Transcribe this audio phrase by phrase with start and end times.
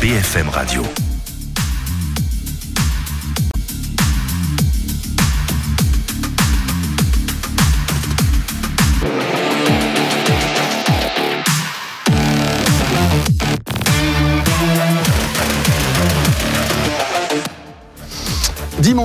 [0.00, 1.09] BFM Radio.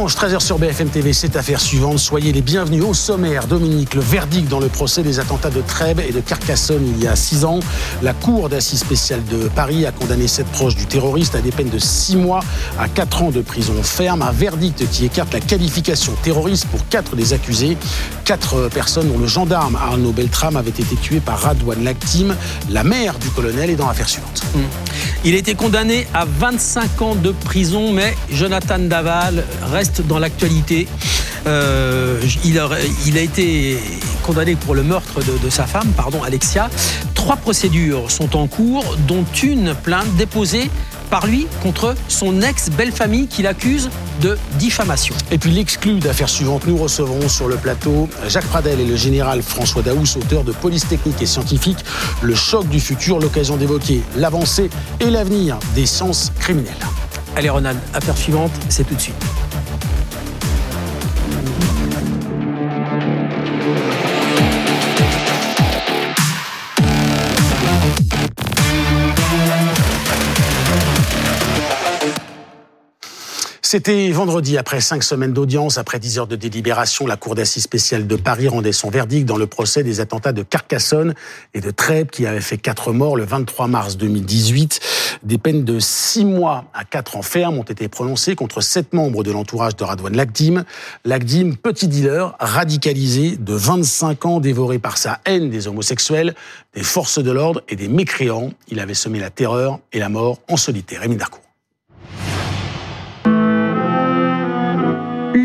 [0.06, 1.98] Dimanche, 13h sur BFM TV, cette affaire suivante.
[1.98, 3.48] Soyez les bienvenus au sommaire.
[3.48, 7.08] Dominique, le verdict dans le procès des attentats de Trèbes et de Carcassonne il y
[7.08, 7.60] a six ans.
[8.04, 11.72] La Cour d'assises spéciale de Paris a condamné sept proches du terroriste à des peines
[11.72, 12.42] de six mois
[12.78, 14.22] à quatre ans de prison ferme.
[14.22, 17.76] Un verdict qui écarte la qualification terroriste pour quatre des accusés.
[18.26, 22.36] Quatre personnes dont le gendarme Arnaud Beltrame avait été tué par Radouane Lactime,
[22.70, 24.44] la mère du colonel, est dans l'affaire suivante.
[25.24, 30.88] Il a été condamné à 25 ans de prison, mais Jonathan Daval reste dans l'actualité.
[31.48, 32.70] Euh, il, a,
[33.06, 33.78] il, a, été
[34.24, 36.70] condamné pour le meurtre de, de, sa femme, pardon, Alexia.
[37.14, 40.70] Trois procédures sont en cours, dont une plainte déposée
[41.10, 43.90] par lui contre son ex-belle-famille qu'il accuse
[44.22, 45.16] de diffamation.
[45.32, 49.42] Et puis l'exclu d'affaires suivantes, nous recevrons sur le plateau Jacques Pradel et le général
[49.42, 51.86] François Daous, auteur de Police technique et scientifique,
[52.22, 56.74] le choc du futur, l'occasion d'évoquer l'avancée et l'avenir des sciences criminelles.
[57.36, 59.45] Allez Ronald, affaire suivante, c'est tout de suite.
[73.76, 78.08] C'était vendredi, après cinq semaines d'audience, après dix heures de délibération, la Cour d'assises spéciale
[78.08, 81.14] de Paris rendait son verdict dans le procès des attentats de Carcassonne
[81.54, 84.80] et de Trèbes qui avaient fait quatre morts le 23 mars 2018.
[85.24, 89.26] Des peines de six mois à quatre ans ferme ont été prononcées contre sept membres
[89.26, 90.64] de l'entourage de Radouane Lagdim.
[91.04, 96.34] Lagdim, petit dealer, radicalisé de 25 ans, dévoré par sa haine des homosexuels,
[96.76, 98.52] des forces de l'ordre et des mécréants.
[98.70, 101.02] Il avait semé la terreur et la mort en solitaire.
[101.02, 101.45] Rémi Darcourt.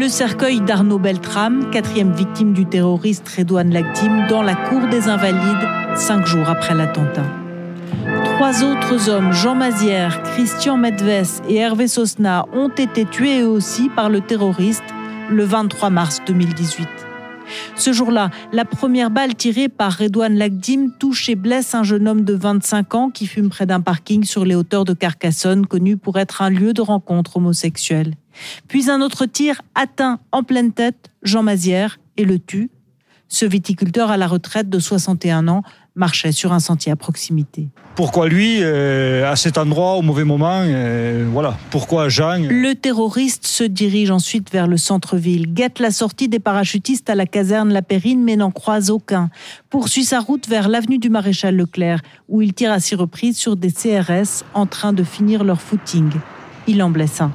[0.01, 5.69] Le cercueil d'Arnaud Beltrame, quatrième victime du terroriste Redouane Lagdim, dans la cour des Invalides,
[5.95, 7.27] cinq jours après l'attentat.
[8.25, 14.09] Trois autres hommes, Jean Mazière, Christian Medves et Hervé Sosna, ont été tués aussi par
[14.09, 14.85] le terroriste
[15.29, 16.89] le 23 mars 2018.
[17.75, 22.25] Ce jour-là, la première balle tirée par Redouane Lagdim touche et blesse un jeune homme
[22.25, 26.19] de 25 ans qui fume près d'un parking sur les hauteurs de Carcassonne, connu pour
[26.19, 28.15] être un lieu de rencontre homosexuelle.
[28.69, 32.71] Puis un autre tir atteint en pleine tête Jean Mazière et le tue.
[33.29, 35.63] Ce viticulteur à la retraite de 61 ans
[35.95, 37.69] marchait sur un sentier à proximité.
[37.95, 41.57] Pourquoi lui, euh, à cet endroit, au mauvais moment euh, Voilà.
[41.71, 47.11] Pourquoi Jean Le terroriste se dirige ensuite vers le centre-ville, guette la sortie des parachutistes
[47.11, 49.31] à la caserne La Périne, mais n'en croise aucun.
[49.69, 53.57] Poursuit sa route vers l'avenue du Maréchal Leclerc, où il tire à six reprises sur
[53.57, 56.11] des CRS en train de finir leur footing.
[56.67, 57.33] Il en blesse un.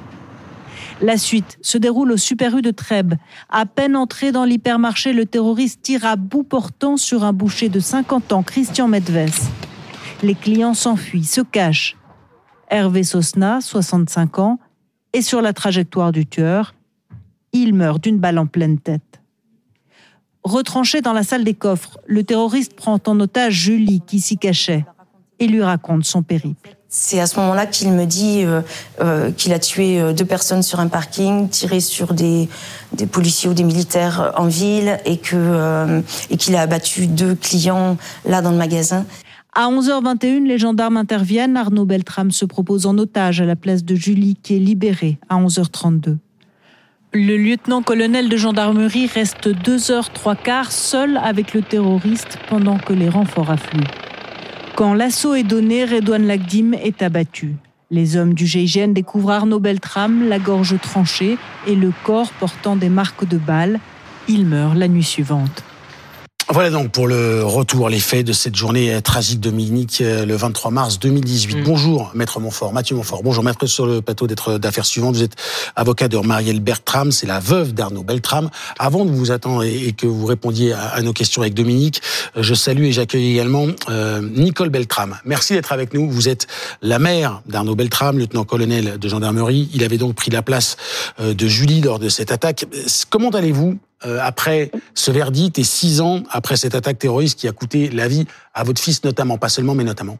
[1.02, 3.14] La suite se déroule au Super U de Trèbes.
[3.50, 7.80] À peine entré dans l'hypermarché, le terroriste tire à bout portant sur un boucher de
[7.80, 9.40] 50 ans, Christian Medves.
[10.22, 11.96] Les clients s'enfuient, se cachent.
[12.70, 14.58] Hervé Sosna, 65 ans,
[15.12, 16.74] est sur la trajectoire du tueur.
[17.52, 19.20] Il meurt d'une balle en pleine tête.
[20.44, 24.86] Retranché dans la salle des coffres, le terroriste prend en otage Julie qui s'y cachait
[25.38, 26.76] et lui raconte son périple.
[26.98, 28.62] C'est à ce moment-là qu'il me dit euh,
[29.02, 32.48] euh, qu'il a tué euh, deux personnes sur un parking, tiré sur des,
[32.94, 37.34] des policiers ou des militaires en ville et que euh, et qu'il a abattu deux
[37.34, 39.04] clients là dans le magasin.
[39.54, 41.58] À 11h21, les gendarmes interviennent.
[41.58, 45.36] Arnaud Beltrame se propose en otage à la place de Julie, qui est libérée à
[45.36, 46.16] 11h32.
[47.12, 53.10] Le lieutenant-colonel de gendarmerie reste 2h trois quarts seul avec le terroriste pendant que les
[53.10, 53.84] renforts affluent.
[54.76, 57.54] Quand l'assaut est donné, Redouane Lagdim est abattu.
[57.90, 62.90] Les hommes du GIGN découvrent Arnaud Beltrame, la gorge tranchée et le corps portant des
[62.90, 63.80] marques de balles.
[64.28, 65.64] Il meurt la nuit suivante.
[66.48, 70.70] Voilà donc pour le retour, les faits de cette journée tragique de Dominique le 23
[70.70, 71.56] mars 2018.
[71.56, 71.62] Mmh.
[71.64, 73.24] Bonjour, maître Montfort, Mathieu Montfort.
[73.24, 75.16] Bonjour, maître sur le plateau d'être d'affaires suivantes.
[75.16, 75.34] Vous êtes
[75.74, 78.48] avocat de Marielle Bertram, c'est la veuve d'Arnaud Beltram.
[78.78, 82.00] Avant de vous attendre et que vous répondiez à, nos questions avec Dominique,
[82.36, 85.16] je salue et j'accueille également euh, Nicole Beltram.
[85.24, 86.08] Merci d'être avec nous.
[86.08, 86.46] Vous êtes
[86.80, 89.68] la mère d'Arnaud Beltram, lieutenant-colonel de gendarmerie.
[89.74, 90.76] Il avait donc pris la place
[91.18, 92.66] euh, de Julie lors de cette attaque.
[93.10, 97.52] Comment allez-vous euh, après ce verdict et six ans après cette attaque terroriste qui a
[97.52, 100.18] coûté la vie à votre fils notamment, pas seulement, mais notamment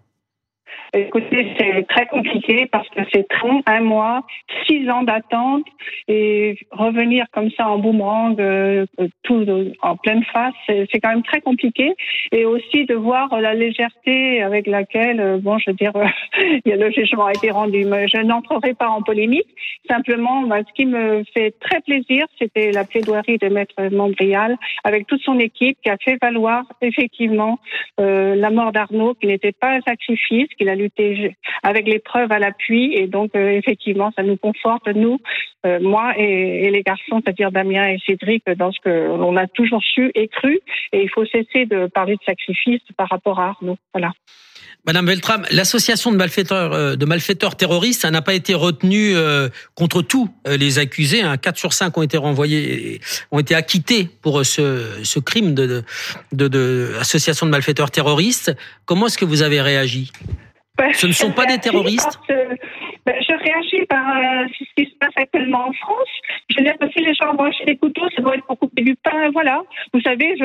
[0.94, 3.26] Écoutez, c'est très compliqué parce que c'est
[3.66, 4.22] un mois,
[4.66, 5.64] six ans d'attente
[6.08, 8.86] et revenir comme ça en boomerang, euh,
[9.22, 9.44] tout
[9.82, 11.94] en pleine face, c'est quand même très compliqué.
[12.32, 15.92] Et aussi de voir la légèreté avec laquelle, euh, bon, je veux dire,
[16.64, 17.84] le jugement a été rendu.
[17.84, 19.48] Mais je n'entrerai pas en polémique.
[19.88, 25.22] Simplement, ce qui me fait très plaisir, c'était la plaidoirie de Maître Montbrial avec toute
[25.22, 27.58] son équipe qui a fait valoir effectivement
[28.00, 32.38] euh, la mort d'Arnaud, qui n'était pas un sacrifice, qu'il lutté avec les preuves à
[32.38, 32.94] l'appui.
[32.94, 35.19] Et donc, euh, effectivement, ça nous conforte, nous,
[35.67, 39.82] euh, moi et, les garçons, c'est-à-dire Damien et Cédric, dans ce que l'on a toujours
[39.82, 40.61] su et cru.
[40.93, 43.76] Et il faut cesser de parler de sacrifice par rapport à Arnaud.
[43.93, 44.12] Voilà.
[44.87, 49.14] Madame Beltram, l'association de malfaiteurs, euh, de malfaiteurs terroristes, ça n'a pas été retenu
[49.75, 51.23] contre tous les accusés.
[51.23, 51.37] Hein.
[51.37, 53.00] 4 sur 5 ont été renvoyés,
[53.32, 55.82] ont été acquittés pour ce, ce crime de,
[56.32, 56.93] de, de,
[57.46, 58.56] malfaiteurs terroristes.
[58.84, 60.12] Comment est-ce que vous avez réagi?
[60.94, 65.14] Ce ne sont pas des terroristes ben, Je réagis par euh, ce qui se passe
[65.17, 66.08] actuellement en France.
[66.50, 68.82] Je veux dire que si les gens chez des couteaux, ça doit être pour couper
[68.82, 69.31] du pain.
[69.32, 69.62] Voilà.
[69.93, 70.44] Vous savez, je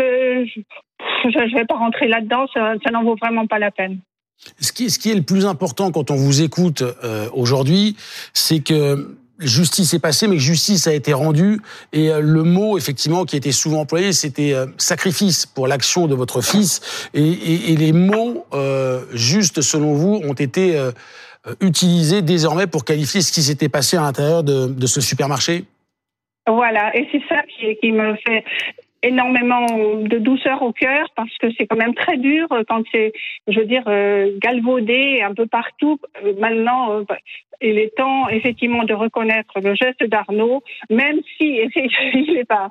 [1.26, 4.00] ne vais pas rentrer là-dedans, ça, ça n'en vaut vraiment pas la peine.
[4.60, 7.96] Ce qui, ce qui est le plus important quand on vous écoute euh, aujourd'hui,
[8.34, 11.60] c'est que justice est passée, mais justice a été rendue.
[11.94, 16.16] Et euh, le mot, effectivement, qui était souvent employé, c'était euh, sacrifice pour l'action de
[16.16, 17.10] votre fils.
[17.14, 20.78] Et, les mots euh, justes, selon vous, ont été
[21.48, 25.64] euh, utilisés désormais pour qualifier ce qui s'était passé à l'intérieur de, de, ce supermarché?
[26.48, 28.44] Voilà, et c'est ça qui, qui, me fait
[29.04, 33.14] énormément de douceur au cœur parce que c'est quand même très dur quand c'est,
[33.48, 36.00] je veux dire, euh, galvaudé un peu partout.
[36.40, 37.04] Maintenant, euh,
[37.62, 41.60] il est temps effectivement de reconnaître le geste d'Arnaud, même si
[42.14, 42.70] il n'est pas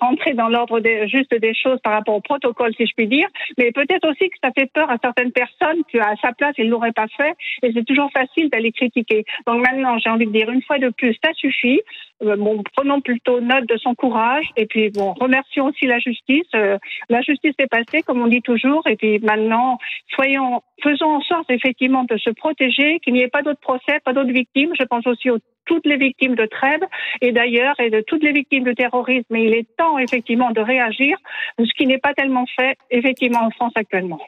[0.00, 3.72] rentré dans l'ordre juste des choses par rapport au protocole, si je puis dire, mais
[3.72, 7.06] peut-être aussi que ça fait peur à certaines personnes qu'à sa place, il l'aurait pas
[7.16, 9.24] fait, et c'est toujours facile d'aller critiquer.
[9.46, 11.80] Donc maintenant, j'ai envie de dire une fois de plus, ça suffit.
[12.22, 16.46] Euh, bon, prenons plutôt note de son courage, et puis bon, remercions aussi la justice.
[16.54, 16.78] Euh,
[17.08, 19.78] la justice est passée, comme on dit toujours, et puis maintenant,
[20.14, 24.12] soyons, faisons en sorte effectivement de se protéger, qu'il n'y ait pas d'autres procès, pas
[24.12, 24.72] d'autres victimes.
[24.78, 26.80] Je pense aussi aux toutes les victimes de trêve
[27.20, 29.26] et d'ailleurs et de toutes les victimes de terrorisme.
[29.30, 31.16] Mais il est temps effectivement de réagir,
[31.58, 34.20] ce qui n'est pas tellement fait effectivement en France actuellement.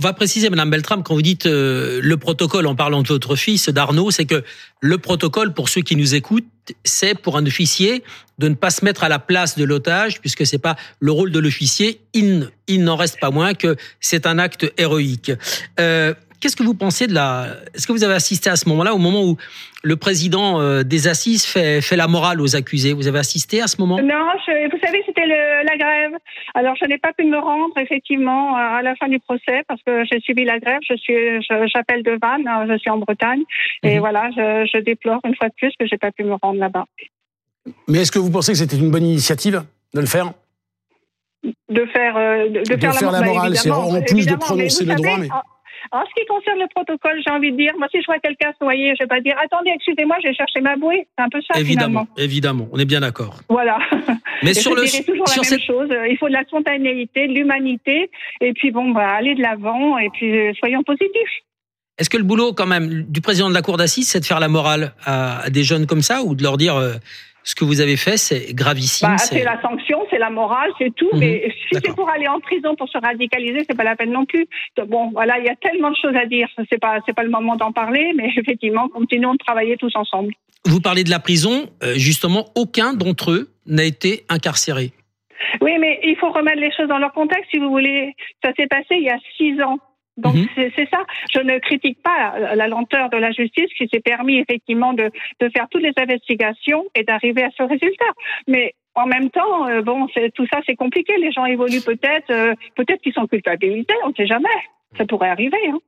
[0.00, 3.36] On va préciser, Madame Beltram, quand vous dites euh, le protocole en parlant de votre
[3.36, 4.42] fils, d'Arnaud, c'est que
[4.80, 6.48] le protocole, pour ceux qui nous écoutent,
[6.82, 8.02] c'est pour un officier
[8.38, 11.30] de ne pas se mettre à la place de l'otage, puisque c'est pas le rôle
[11.30, 12.00] de l'officier.
[12.12, 15.30] Il, il n'en reste pas moins que c'est un acte héroïque.
[15.78, 16.12] Euh,
[16.44, 18.98] Qu'est-ce que vous pensez de la Est-ce que vous avez assisté à ce moment-là, au
[18.98, 19.38] moment où
[19.82, 22.92] le président euh, des assises fait, fait la morale aux accusés?
[22.92, 23.96] Vous avez assisté à ce moment?
[23.96, 26.12] Non, je, vous savez, c'était la grève.
[26.54, 30.04] Alors, je n'ai pas pu me rendre effectivement à la fin du procès parce que
[30.04, 30.80] j'ai subi la grève.
[30.86, 31.14] Je suis,
[31.74, 33.44] j'appelle de Vannes, hein, je suis en Bretagne,
[33.82, 34.00] et mhm.
[34.00, 36.84] voilà, je, je, déplore une fois de plus que j'ai pas pu me rendre là-bas.
[37.88, 39.64] Mais est-ce que vous pensez que c'était une bonne initiative
[39.94, 40.34] de le faire?
[41.70, 44.94] De faire, euh, de, de, faire, la, la morale, c'est en plus de prononcer le
[44.94, 45.16] droit.
[45.18, 45.28] Mais...
[45.92, 48.52] En ce qui concerne le protocole, j'ai envie de dire, moi, si je vois quelqu'un
[48.58, 51.06] se noyer, je vais pas dire, attendez, excusez-moi, je vais chercher ma bouée.
[51.16, 52.08] C'est un peu ça, évidemment, finalement.
[52.16, 53.40] Évidemment, on est bien d'accord.
[53.48, 53.78] Voilà.
[54.42, 55.88] Mais sur je le, toujours sur la même chose.
[56.10, 58.10] Il faut de la spontanéité, de l'humanité,
[58.40, 61.44] et puis bon, bah, aller de l'avant, et puis euh, soyons positifs.
[61.98, 64.40] Est-ce que le boulot, quand même, du président de la cour d'assises, c'est de faire
[64.40, 66.94] la morale à, des jeunes comme ça, ou de leur dire, euh,
[67.44, 69.08] ce que vous avez fait, c'est gravissime.
[69.08, 71.10] Bah, c'est la sanction, c'est la morale, c'est tout.
[71.12, 71.20] Mhm.
[71.20, 74.24] Mais si c'est pour aller en prison pour se radicaliser, c'est pas la peine non
[74.24, 74.46] plus.
[74.88, 76.48] Bon, voilà, il y a tellement de choses à dire.
[76.70, 80.32] C'est pas, c'est pas le moment d'en parler, mais effectivement, continuons de travailler tous ensemble.
[80.64, 81.68] Vous parlez de la prison.
[81.82, 84.92] Euh, justement, aucun d'entre eux n'a été incarcéré.
[85.60, 88.14] Oui, mais il faut remettre les choses dans leur contexte, si vous voulez.
[88.42, 89.78] Ça s'est passé il y a six ans.
[90.16, 90.46] Donc mhm.
[90.56, 91.04] c'est ça.
[91.32, 95.48] Je ne critique pas la lenteur de la justice qui s'est permis effectivement de, de,
[95.48, 98.12] faire toutes les investigations et d'arriver à ce résultat.
[98.46, 101.16] Mais en même temps, euh, bon, tout ça c'est compliqué.
[101.18, 104.48] Les gens évoluent peut-être, euh, peut-être qu'ils sont culpabilisés, on ne sait jamais.
[104.96, 105.58] Ça pourrait arriver.
[105.68, 105.78] Hein.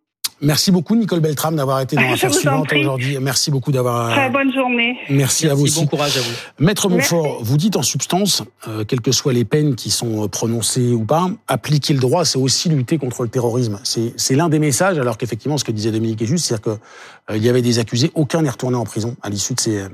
[0.42, 3.18] Merci beaucoup Nicole Beltram d'avoir été dans l'affaire suivante aujourd'hui.
[3.20, 4.10] Merci beaucoup d'avoir.
[4.12, 4.98] Très bonne journée.
[5.08, 5.80] Merci, à vous aussi.
[5.80, 6.32] Bon courage à vous.
[6.58, 10.28] Maître Montfort, vous dites en substance, euh, quelles que soient les peines qui sont euh,
[10.28, 13.80] prononcées ou pas, appliquer le droit, c'est aussi lutter contre le terrorisme.
[13.82, 17.38] C'est l'un des messages, alors qu'effectivement, ce que disait Dominique est juste, c'est-à-dire qu'il euh,
[17.38, 19.88] y avait des accusés, aucun n'est retourné en prison à l'issue de ces, euh,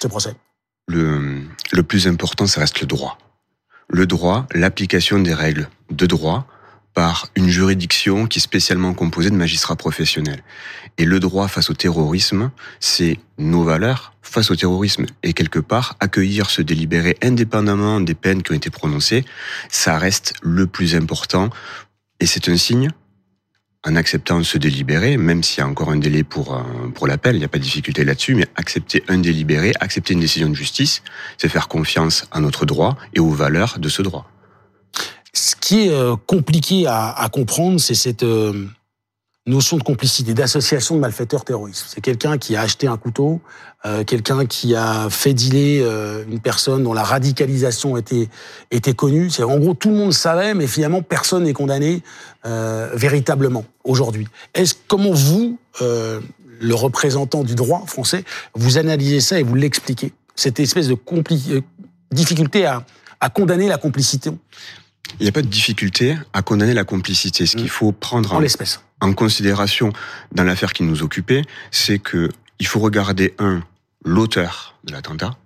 [0.00, 0.34] ce procès.
[0.88, 1.42] Le,
[1.72, 3.18] le plus important, ça reste le droit.
[3.88, 6.46] Le droit, l'application des règles de droit
[6.94, 10.42] par une juridiction qui est spécialement composée de magistrats professionnels.
[10.98, 15.06] Et le droit face au terrorisme, c'est nos valeurs face au terrorisme.
[15.22, 19.24] Et quelque part, accueillir ce délibéré indépendamment des peines qui ont été prononcées,
[19.70, 21.50] ça reste le plus important.
[22.20, 22.90] Et c'est un signe
[23.84, 27.34] en acceptant ce délibéré, même s'il y a encore un délai pour, euh, pour l'appel,
[27.34, 30.54] il n'y a pas de difficulté là-dessus, mais accepter un délibéré, accepter une décision de
[30.54, 31.02] justice,
[31.36, 34.30] c'est faire confiance à notre droit et aux valeurs de ce droit.
[35.34, 38.66] Ce qui est euh, compliqué à, à comprendre, c'est cette euh,
[39.46, 41.86] notion de complicité, d'association de malfaiteurs terroristes.
[41.88, 43.40] C'est quelqu'un qui a acheté un couteau,
[43.84, 48.28] euh, quelqu'un qui a fait dealer euh, une personne dont la radicalisation était,
[48.70, 49.30] était connue.
[49.30, 52.02] C'est en gros tout le monde savait, mais finalement personne n'est condamné
[52.46, 54.28] euh, véritablement aujourd'hui.
[54.54, 56.20] Est-ce comment vous, euh,
[56.60, 58.24] le représentant du droit français,
[58.54, 60.12] vous analysez ça et vous l'expliquez?
[60.36, 60.96] Cette espèce de
[62.12, 62.84] difficulté à,
[63.18, 64.30] à condamner la complicité
[65.20, 67.46] Il n'y a pas de difficulté à condamner la complicité.
[67.46, 69.92] Ce qu'il faut prendre en en, en considération
[70.32, 72.28] dans l'affaire qui nous occupait, c'est que
[72.58, 73.62] il faut regarder un
[74.04, 75.36] l'auteur de l'attentat.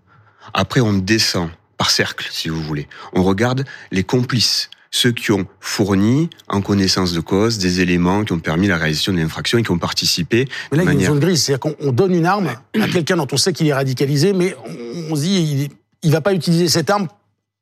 [0.54, 2.88] Après, on descend par cercle, si vous voulez.
[3.12, 8.32] On regarde les complices, ceux qui ont fourni en connaissance de cause des éléments qui
[8.32, 10.98] ont permis la réalisation de l'infraction et qui ont participé Mais là, de il y
[10.98, 11.42] a une zone grise.
[11.42, 12.48] C'est-à-dire qu'on on donne une arme
[12.80, 15.68] à quelqu'un dont on sait qu'il est radicalisé, mais on, on se dit, il,
[16.02, 17.08] il va pas utiliser cette arme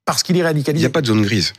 [0.05, 0.87] parce qu'il est Il n'y radicalisé.
[0.87, 1.53] a pas de zone grise.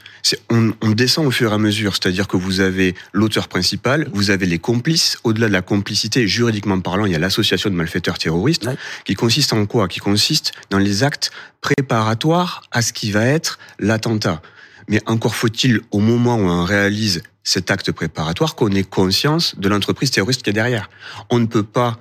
[0.50, 4.30] On, on descend au fur et à mesure, c'est-à-dire que vous avez l'auteur principal, vous
[4.30, 5.18] avez les complices.
[5.24, 8.78] Au-delà de la complicité, juridiquement parlant, il y a l'association de malfaiteurs terroristes, Ouais.
[9.04, 9.88] qui consiste en quoi?
[9.88, 14.42] Qui consiste dans les actes préparatoires à ce qui va être l'attentat.
[14.88, 19.68] Mais encore faut-il, au moment où on réalise cet acte préparatoire, qu'on ait conscience de
[19.70, 20.90] l'entreprise terroriste qui est derrière.
[21.30, 21.98] On ne peut pas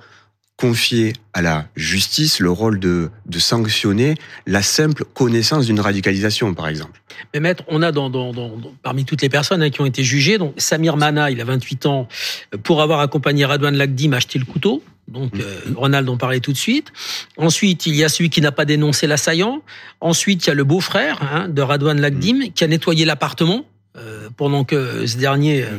[0.57, 4.15] confier à la justice le rôle de, de sanctionner
[4.47, 7.01] la simple connaissance d'une radicalisation, par exemple.
[7.33, 9.85] Mais maître, on a dans, dans, dans- dans- parmi toutes les personnes hein, qui ont
[9.85, 12.07] été jugées, donc Samir Mana, il a 28 ans,
[12.53, 14.81] euh, pour avoir accompagné Radouane Lagdim à acheter le couteau.
[15.09, 16.91] Donc euh, Ronald en parlait tout de suite.
[17.37, 19.61] Ensuite, il y a celui qui n'a pas dénoncé l'assaillant.
[20.01, 23.65] Ensuite, il y a le beau-frère hein, de Radouane Lagdim qui a nettoyé l'appartement
[23.97, 25.77] euh, pendant que ce dernier euh,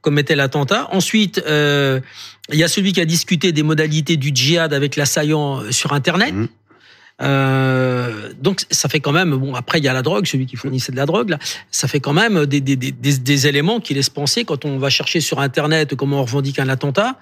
[0.00, 0.88] commettait l'attentat.
[0.92, 2.00] Ensuite, euh,
[2.50, 5.92] il y a celui qui a discuté des modalités du djihad avec l'assaillant euh, sur
[5.92, 6.34] Internet.
[6.34, 6.48] Mhm.
[7.20, 10.54] Euh, donc ça fait quand même bon après il y a la drogue celui qui
[10.54, 11.38] fournissait de la drogue là
[11.72, 14.78] ça fait quand même des, des, des, des, des éléments qui laissent penser quand on
[14.78, 17.18] va chercher sur internet comment on revendique un attentat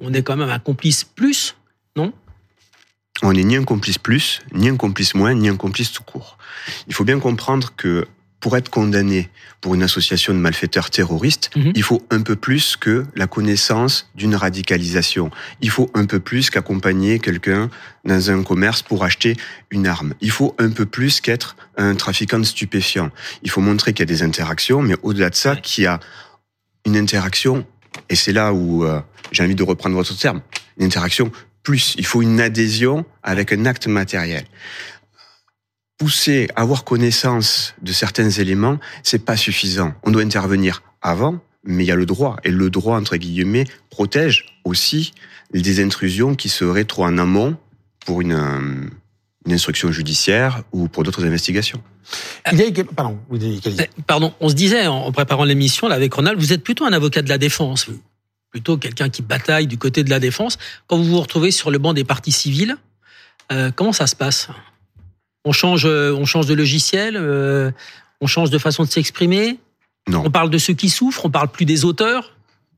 [0.00, 1.56] on est quand même un complice plus
[1.96, 2.12] non?
[3.22, 6.36] On n'est ni un complice plus, ni un complice moins, ni un complice tout court.
[6.86, 8.06] Il faut bien comprendre que
[8.46, 9.28] pour être condamné
[9.60, 11.72] pour une association de malfaiteurs terroristes, Mhm.
[11.74, 15.32] il faut un peu plus que la connaissance d'une radicalisation.
[15.60, 17.70] Il faut un peu plus qu'accompagner quelqu'un
[18.04, 19.34] dans un commerce pour acheter
[19.72, 20.14] une arme.
[20.20, 23.10] Il faut un peu plus qu'être un trafiquant de stupéfiants.
[23.42, 25.60] Il faut montrer qu'il y a des interactions, mais au-delà de ça, Ouais.
[25.60, 25.98] qu'il y a
[26.84, 27.66] une interaction,
[28.08, 29.00] et c'est là où euh,
[29.32, 30.40] j'ai envie de reprendre votre terme,
[30.78, 31.32] une interaction
[31.64, 31.96] plus.
[31.98, 34.44] Il faut une adhésion avec un acte matériel.
[35.98, 39.94] Pousser, avoir connaissance de certains éléments, c'est pas suffisant.
[40.02, 42.36] On doit intervenir avant, mais il y a le droit.
[42.44, 45.12] Et le droit, entre guillemets, protège aussi
[45.54, 47.56] des intrusions qui seraient trop en amont
[48.04, 48.90] pour une, euh,
[49.46, 51.82] une instruction judiciaire ou pour d'autres investigations.
[52.52, 53.80] Il y a, pardon, vous dites, Khalid.
[53.80, 56.84] Eh, Pardon, on se disait en en préparant l'émission là avec Ronald, vous êtes plutôt
[56.84, 58.00] un avocat de la défense, vous.
[58.50, 60.58] plutôt quelqu'un qui bataille du côté de la défense.
[60.86, 62.76] Quand vous vous retrouvez sur le banc des parties civiles,
[63.50, 64.48] euh, comment ça se passe?
[65.46, 67.70] On change, euh, on change de logiciel, euh,
[68.20, 69.60] on change de façon de s'exprimer?
[70.08, 70.22] Non.
[70.26, 72.34] On parle de ceux qui souffrent, on parle plus des auteurs?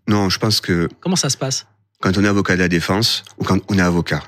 [0.07, 1.67] Non, je pense que Comment ça se passe?
[2.01, 4.23] quand on est avocat de la défense ou quand on est avocat.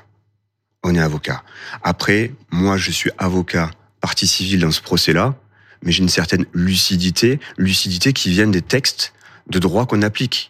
[0.83, 1.43] On est avocat.
[1.83, 3.71] Après, moi, je suis avocat
[4.01, 5.35] partie civile dans ce procès-là,
[5.83, 9.13] mais j'ai une certaine lucidité, lucidité qui vient des textes
[9.49, 10.49] de droit qu'on applique.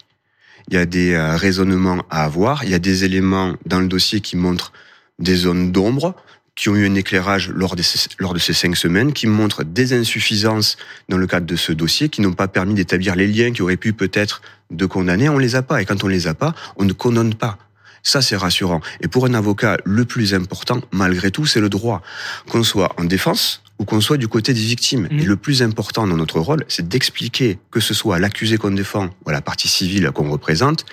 [0.70, 3.88] Il y a des euh, raisonnements à avoir, il y a des éléments dans le
[3.88, 4.72] dossier qui montrent
[5.20, 6.16] des zones d'ombre,
[6.62, 9.64] qui ont eu un éclairage lors de, ces, lors de ces cinq semaines, qui montrent
[9.64, 10.78] des insuffisances
[11.10, 13.78] dans le cadre de ce dossier, qui n'ont pas permis d'établir les liens qui auraient
[13.78, 15.28] pu peut-être de condamner.
[15.28, 15.82] On les a pas.
[15.82, 17.58] Et quand on les a pas, on ne condamne pas.
[18.04, 18.80] Ça, c'est rassurant.
[19.02, 22.04] Et pour un avocat, le plus important, malgré tout, c'est le droit.
[22.48, 25.08] Qu'on soit en défense ou qu'on soit du côté des victimes.
[25.10, 25.20] Mhm.
[25.20, 28.70] Et le plus important dans notre rôle, c'est d'expliquer, que ce soit à l'accusé qu'on
[28.70, 30.86] défend ou à la partie civile qu'on représente,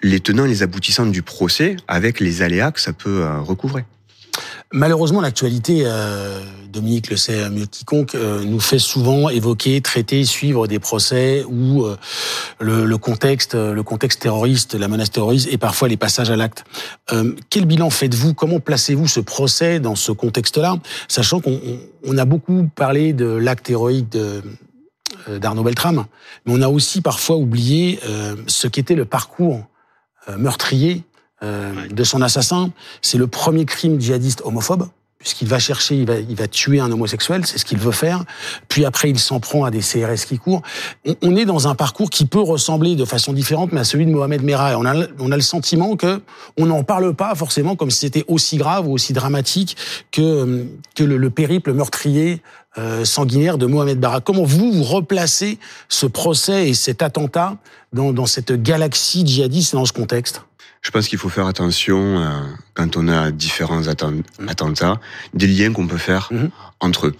[0.00, 3.84] les tenants et les aboutissants du procès avec les aléas que ça peut euh, recouvrer.
[4.72, 6.40] Malheureusement, l'actualité, euh,
[6.72, 11.44] Dominique le sait mieux que quiconque, euh, nous fait souvent évoquer, traiter, suivre des procès
[11.48, 11.96] où euh,
[12.58, 16.64] le, le contexte, le contexte terroriste, la menace terroriste et parfois les passages à l'acte.
[17.12, 18.34] Euh, quel bilan faites-vous?
[18.34, 23.26] Comment placez-vous ce procès dans ce contexte-là, sachant qu'on on- on a beaucoup parlé de
[23.26, 24.40] l'acte héroïque euh,
[25.38, 26.06] d'Arnaud Beltrame,
[26.46, 29.62] mais on a aussi parfois oublié euh, ce qu'était le parcours
[30.28, 31.02] euh, meurtrier
[31.44, 32.70] euh, de son assassin.
[33.02, 36.90] C'est le premier crime djihadiste homophobe, puisqu'il va chercher, il va, il va tuer un
[36.90, 38.24] homosexuel, c'est ce qu'il veut faire.
[38.68, 40.62] Puis après, il s'en prend à des CRS qui courent.
[41.22, 44.10] On, est dans un parcours qui peut ressembler de façon différente, mais à celui de
[44.10, 44.72] Mohamed Merah.
[44.72, 46.22] Et on a, on a le sentiment que
[46.56, 49.76] on n'en parle pas forcément comme si c'était aussi grave ou aussi dramatique
[50.12, 52.40] que, que le, périple meurtrier
[52.78, 54.20] euh, sanguinaire de Mohamed Barra.
[54.20, 55.58] Comment vous, vous replacez
[55.90, 57.58] ce procès et cet attentat
[57.92, 60.42] dans, dans cette galaxie djihadiste et dans ce contexte?
[60.84, 62.40] Je pense qu'il faut faire attention euh,
[62.74, 64.48] quand on a différents mmh.
[64.48, 65.00] attentats,
[65.32, 66.48] des liens qu'on peut faire mmh.
[66.80, 67.16] entre eux.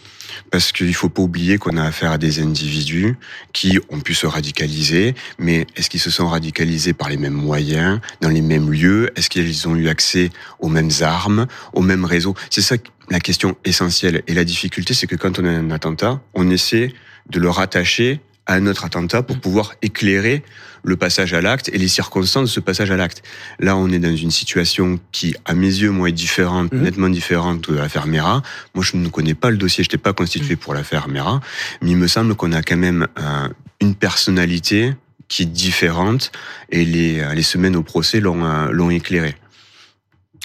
[0.50, 3.16] Parce qu'il faut pas oublier qu'on a affaire à des individus
[3.52, 8.00] qui ont pu se radicaliser, mais est-ce qu'ils se sont radicalisés par les mêmes moyens,
[8.20, 9.10] dans les mêmes lieux?
[9.16, 12.34] Est-ce qu'ils ont eu accès aux mêmes armes, aux mêmes réseaux?
[12.50, 12.76] C'est ça
[13.08, 14.22] la question essentielle.
[14.26, 16.92] Et la difficulté, c'est que quand on a un attentat, on essaie
[17.30, 19.40] de le rattacher à un autre attentat pour mmh.
[19.40, 20.42] pouvoir éclairer
[20.82, 23.22] le passage à l'acte et les circonstances de ce passage à l'acte.
[23.58, 26.80] Là, on est dans une situation qui, à mes yeux, moi, est différente, mmh.
[26.82, 28.42] nettement différente de l'affaire Mera.
[28.74, 30.58] Moi, je ne connais pas le dossier, je n'étais pas constitué mmh.
[30.58, 31.40] pour l'affaire Mera,
[31.80, 33.48] mais il me semble qu'on a quand même euh,
[33.80, 34.94] une personnalité
[35.28, 36.30] qui est différente
[36.70, 39.36] et les, euh, les semaines au procès l'ont euh, éclairé.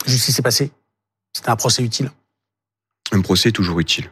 [0.05, 0.71] Juste ce qui s'est passé
[1.33, 2.11] C'était un procès utile
[3.11, 4.09] Un procès toujours utile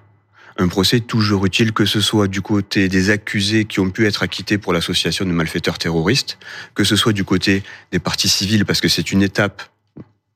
[0.59, 4.23] un procès toujours utile, que ce soit du côté des accusés qui ont pu être
[4.23, 6.37] acquittés pour l'association de malfaiteurs terroristes,
[6.73, 9.61] que ce soit du côté des parties civiles, parce que c'est une étape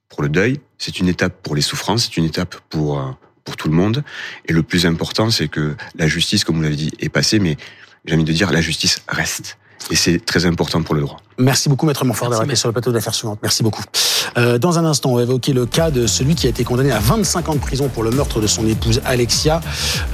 [0.09, 3.11] pour le deuil, c'est une étape pour les souffrances, c'est une étape pour, euh,
[3.45, 4.03] pour tout le monde.
[4.45, 7.57] Et le plus important, c'est que la justice, comme vous l'avez dit, est passée, mais
[8.05, 9.57] j'ai envie de dire, la justice reste.
[9.89, 11.19] Et c'est très important pour le droit.
[11.39, 13.39] Merci beaucoup, Maître Montfort, d'avoir été sur le plateau d'affaires suivantes.
[13.41, 13.83] Merci beaucoup.
[14.37, 16.91] Euh, dans un instant, on va évoquer le cas de celui qui a été condamné
[16.91, 19.61] à 25 ans de prison pour le meurtre de son épouse Alexia,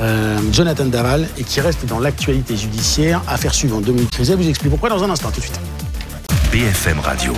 [0.02, 3.22] euh, Jonathan Daval, et qui reste dans l'actualité judiciaire.
[3.28, 5.60] Affaire suivante, Dominique Rizet vous explique pourquoi dans un instant, tout de suite.
[6.52, 7.34] BFM Radio.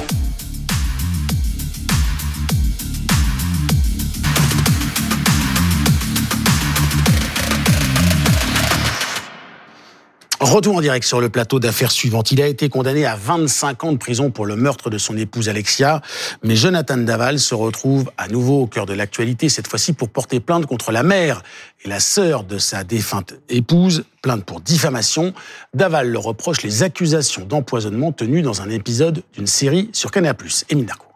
[10.40, 12.32] Retour en direct sur le plateau d'affaires suivantes.
[12.32, 15.50] Il a été condamné à 25 ans de prison pour le meurtre de son épouse
[15.50, 16.02] Alexia,
[16.44, 20.40] mais Jonathan Daval se retrouve à nouveau au cœur de l'actualité, cette fois-ci pour porter
[20.40, 21.44] plainte contre la mère
[21.84, 25.34] et la sœur de sa défunte épouse, plainte pour diffamation.
[25.74, 30.36] Daval leur reproche les accusations d'empoisonnement tenues dans un épisode d'une série sur Canal+.
[30.70, 31.09] Émile Darco.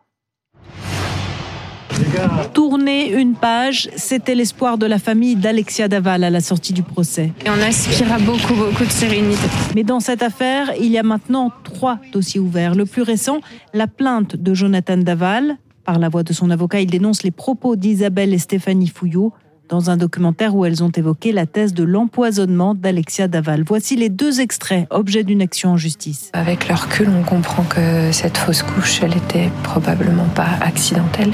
[2.54, 7.32] Tourner une page, c'était l'espoir de la famille d'Alexia Daval à la sortie du procès.
[7.46, 9.48] Et on aspire beaucoup, beaucoup de sérénité.
[9.75, 12.75] Mais dans cette affaire, il y a maintenant trois dossiers ouverts.
[12.75, 13.40] Le plus récent,
[13.74, 15.58] la plainte de Jonathan Daval.
[15.86, 19.34] Par la voix de son avocat, il dénonce les propos d'Isabelle et Stéphanie Fouillot
[19.70, 23.64] dans un documentaire où elles ont évoqué la thèse de l'empoisonnement d'Alexia Daval.
[23.66, 26.29] Voici les deux extraits, objets d'une action en justice.
[26.34, 31.34] Avec le recul, on comprend que cette fausse couche, elle était probablement pas accidentelle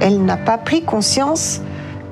[0.00, 1.60] elle n'a pas pris conscience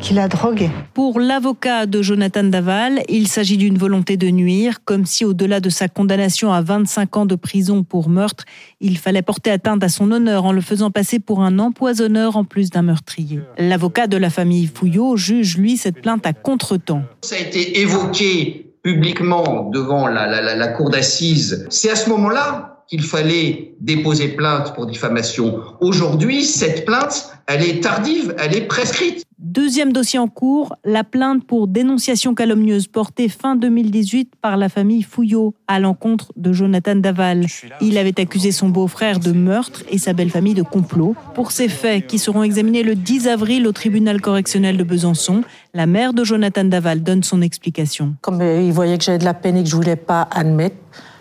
[0.01, 0.71] qu'il a drogué.
[0.93, 5.71] Pour l'avocat de Jonathan Daval, il s'agit d'une volonté de nuire, comme si au-delà de
[5.71, 8.45] sa condamnation à 25 ans de prison pour meurtre,
[8.81, 12.45] il fallait porter atteinte à son honneur en le faisant passer pour un empoisonneur en
[12.45, 13.41] plus d'un meurtrier.
[13.57, 17.03] L'avocat de la famille Fouillot juge, lui, cette plainte à contretemps.
[17.23, 21.67] Ça a été évoqué publiquement devant la, la cour d'assises.
[21.71, 25.61] C'est à ce moment-là qu'il fallait déposer plainte pour diffamation.
[25.81, 29.25] Aujourd'hui, cette plainte, elle est tardive, elle est prescrite.
[29.39, 35.03] Deuxième dossier en cours, la plainte pour dénonciation calomnieuse portée fin 2018 par la famille
[35.03, 37.47] Fouillot à l'encontre de Jonathan Daval.
[37.81, 41.15] Il avait accusé son beau-frère de meurtre et sa belle-famille de complot.
[41.35, 45.43] Pour ces faits qui seront examinés le 10 avril au tribunal correctionnel de Besançon,
[45.75, 48.15] la mère de Jonathan Daval donne son explication.
[48.23, 50.77] Comme euh, il voyait que j'avais de la peine et que je voulais pas admettre,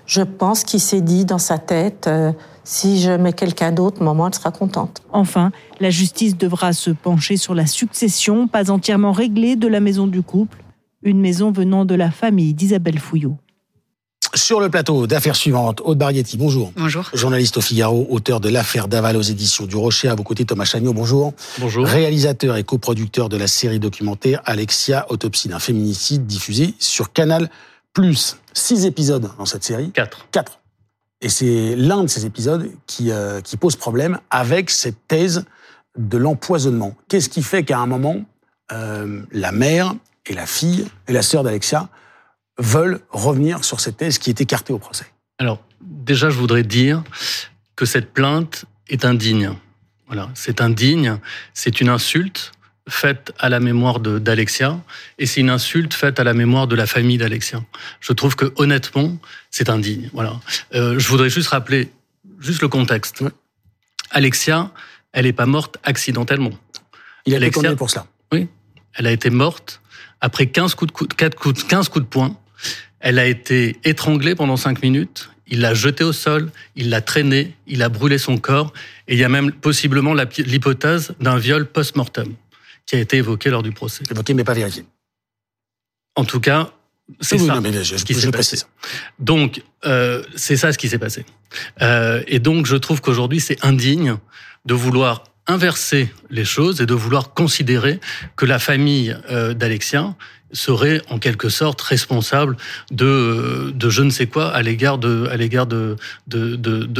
[0.05, 2.31] je pense qu'il s'est dit dans sa tête, euh,
[2.63, 5.01] si je mets quelqu'un d'autre, maman, elle sera contente.
[5.11, 10.07] Enfin, la justice devra se pencher sur la succession, pas entièrement réglée, de la maison
[10.07, 10.63] du couple,
[11.03, 13.37] une maison venant de la famille d'Isabelle Fouillot.
[14.35, 16.71] Sur le plateau d'affaires suivantes, Aude Barietti, bonjour.
[16.75, 17.07] Bonjour.
[17.13, 20.07] Journaliste au Figaro, auteur de l'affaire Daval aux éditions du Rocher.
[20.07, 21.33] À vos côtés, Thomas Chagnot, bonjour.
[21.59, 21.85] Bonjour.
[21.85, 27.47] Réalisateur et coproducteur de la série documentaire Alexia, autopsie d'un féminicide, diffusée sur Canal
[27.93, 29.91] plus six épisodes dans cette série.
[29.91, 30.27] Quatre.
[30.31, 30.59] Quatre.
[31.21, 35.45] Et c'est l'un de ces épisodes qui, euh, qui pose problème avec cette thèse
[35.97, 36.95] de l'empoisonnement.
[37.07, 38.25] Qu'est-ce qui fait qu'à un moment,
[38.71, 39.93] euh, la mère
[40.25, 41.87] et la fille et la sœur d'Alexia
[42.57, 45.05] veulent revenir sur cette thèse qui est écartée au procès?
[45.37, 47.03] Alors, déjà, je voudrais dire
[47.75, 49.53] que cette plainte est indigne.
[50.07, 51.19] Voilà, c'est indigne,
[51.53, 52.51] c'est une insulte
[52.87, 54.79] faite à la mémoire d'Alexia
[55.17, 57.63] et c'est une insulte faite à la mémoire de la famille d'Alexia.
[58.01, 59.17] Je trouve que honnêtement,
[59.51, 60.09] c'est indigne.
[60.13, 60.39] Voilà.
[60.73, 61.89] Euh, je voudrais juste rappeler
[62.39, 63.23] juste le contexte.
[64.11, 64.71] Alexia,
[65.13, 66.51] elle n'est pas morte accidentellement.
[67.25, 68.05] Il a été condamné pour cela.
[68.31, 68.49] Oui.
[68.95, 69.81] Elle a été morte
[70.19, 72.37] après 15 coups de, coups, 4 coups, 15 coups de poing.
[72.99, 75.29] Elle a été étranglée pendant 5 minutes.
[75.47, 78.73] Il l'a jetée au sol, il l'a traînée, il a brûlé son corps.
[79.07, 82.33] Et il y a même possiblement l'hypothèse d'un viol post-mortem
[82.85, 84.03] qui a été évoqué lors du procès.
[84.09, 84.85] Évoqué mais pas vérifié.
[86.15, 86.71] En tout cas,
[87.21, 88.63] c'est Oui, ça non, mais je- ce qui s'est précise.
[88.63, 88.65] passé.
[89.19, 91.25] Donc, euh, c'est ça ce qui s'est passé.
[91.81, 94.17] Euh, et donc, je trouve qu'aujourd'hui, c'est indigne
[94.65, 97.99] de vouloir inverser les choses et de vouloir considérer
[98.37, 100.15] que la famille euh, d'Alexia
[100.53, 102.55] serait en quelque sorte responsable
[102.91, 105.27] de, de je ne sais quoi à l'égard de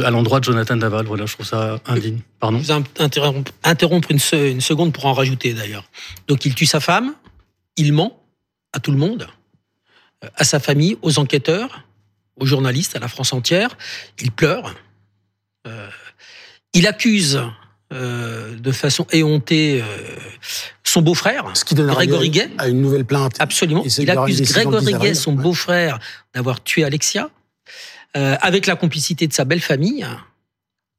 [0.04, 1.06] à l'endroit de Jonathan Daval.
[1.06, 2.18] Voilà, je trouve ça indigne.
[2.62, 2.74] Je vais
[3.64, 5.84] interrompre, une, se- une seconde pour en rajouter d'ailleurs.
[6.28, 7.14] Donc il tue sa femme,
[7.76, 8.20] il ment
[8.72, 9.28] à tout le monde,
[10.24, 11.84] euh, à sa famille, aux enquêteurs,
[12.36, 13.76] aux journalistes, à la France entière.
[14.20, 14.74] Il pleure.
[15.66, 15.88] Euh,
[16.74, 17.40] il accuse
[17.92, 19.86] euh, de façon éhontée euh,
[20.94, 22.48] son beau-frère, Ce qui Grégory Gay.
[22.58, 23.34] à une nouvelle plainte.
[23.40, 23.82] Absolument.
[23.98, 25.42] Il accuse décision le 10 Grégory Gay, son Ouais.
[25.42, 25.98] beau-frère,
[26.34, 27.30] d'avoir tué Alexia,
[28.16, 30.06] euh, avec la complicité de sa belle famille.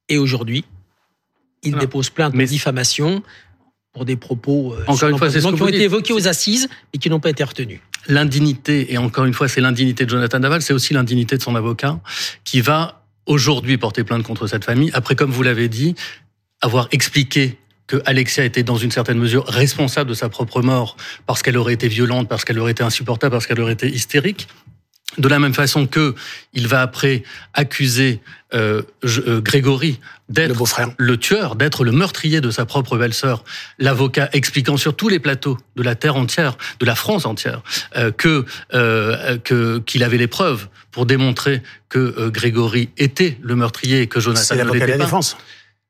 [0.09, 0.65] Et aujourd'hui,
[1.63, 1.85] il Voilà.
[1.85, 3.23] dépose plainte Mais- de diffamation
[3.93, 6.97] pour des propos euh, Encore une fois, ce qui ont été évoqués aux assises et
[6.97, 7.79] qui n'ont pas été retenus.
[8.07, 11.55] l'indignité, et encore une fois, c'est l'indignité de Jonathan Daval, c'est aussi l'indignité de son
[11.55, 11.99] avocat,
[12.43, 15.95] qui va aujourd'hui porter plainte contre cette famille, après, comme vous l'avez dit,
[16.61, 21.41] avoir expliqué que Alexia était dans une certaine mesure responsable de sa propre mort parce
[21.41, 24.47] qu'elle aurait été violente, parce qu'elle aurait été insupportable, parce qu'elle aurait été hystérique.
[25.19, 26.13] De la même façon que
[26.53, 28.19] il va après accuser
[28.53, 30.55] euh, je- euh, Grégory d'être
[30.97, 33.43] le tueur, d'être le meurtrier de sa propre belle-sœur,
[33.79, 37.61] l'avocat expliquant sur tous les plateaux de la terre entière, de la France entière,
[37.95, 39.37] euh, que euh,
[39.85, 44.43] qu'il avait les preuves pour démontrer que euh, Grégory était le meurtrier et que Jonathan
[44.43, 45.37] C'est l'avocat de la défense.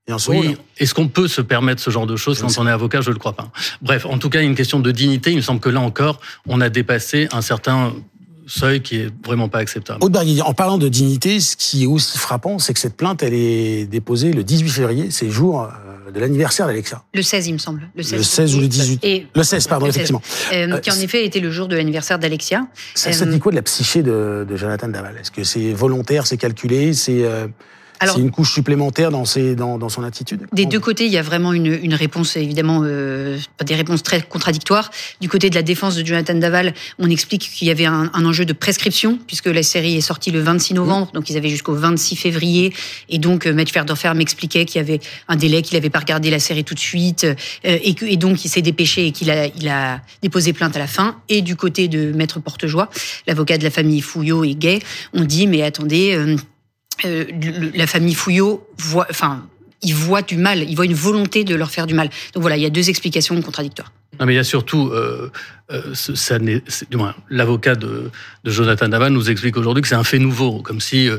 [0.07, 0.13] Et.
[0.29, 2.71] Oui, est-ce qu'on peut se permettre ce genre de choses Je quand sais on est
[2.71, 3.01] avocat?
[3.01, 3.49] Je ne le crois pas.
[3.81, 5.31] Bref, en tout cas, il y a une question de dignité.
[5.31, 7.93] Il me semble que là encore, on a dépassé un certain
[8.47, 9.99] seuil qui est vraiment pas acceptable.
[10.03, 13.85] En parlant de dignité, ce qui est aussi frappant, c'est que cette plainte, elle est
[13.87, 17.01] déposée le 18 février, c'est le jour euh, de l'anniversaire d'Alexia.
[17.15, 17.89] Le 16, il me semble.
[17.95, 18.99] Le 16, Le 16 ou le 18.
[19.03, 19.95] Et, Le 16, pardon, le 16.
[19.97, 20.21] effectivement.
[20.53, 22.67] Euh, Euh, qui en effet était le jour de l'anniversaire d'Alexia.
[22.93, 25.17] Ça, ça Euh, dit quoi de la psyché de, de Jonathan Daval?
[25.19, 27.47] Est-ce que c'est volontaire, c'est calculé, c'est euh,
[28.01, 31.17] c'est une couche supplémentaire dans, ses, dans, dans son attitude Des deux côtés, il y
[31.17, 34.91] a vraiment une, une réponse, évidemment, euh, des réponses très contradictoires.
[35.21, 38.25] Du côté de la défense de Jonathan Daval, on explique qu'il y avait un, un
[38.25, 41.73] enjeu de prescription, puisque la série est sortie le 26 novembre, donc ils avaient jusqu'au
[41.73, 42.73] 26 février.
[43.09, 46.29] Et donc, euh, Maître Ferdofer m'expliquait qu'il y avait un délai, qu'il n'avait pas regardé
[46.29, 49.29] la série tout de suite, euh, et, que, et donc il s'est dépêché et qu'il
[49.31, 51.15] a, il a déposé plainte à la fin.
[51.29, 52.89] Et du côté de Maître Portejoie,
[53.27, 54.79] l'avocat de la famille Fouillot et Gay,
[55.13, 56.13] on dit, mais attendez...
[56.15, 56.35] euh,
[57.03, 57.25] euh,
[57.73, 59.45] la famille Fouillot voit, enfin,
[59.81, 62.09] ils voient du mal, ils voient une volonté de leur faire du mal.
[62.33, 63.91] Donc voilà, il y a deux explications contradictoires.
[64.17, 65.29] Non, mais il y a surtout, euh,
[65.71, 66.61] euh, ça du
[66.95, 68.09] moins, l'avocat de,
[68.45, 71.09] Jonathan Daval nous explique aujourd'hui que c'est un fait nouveau, comme si,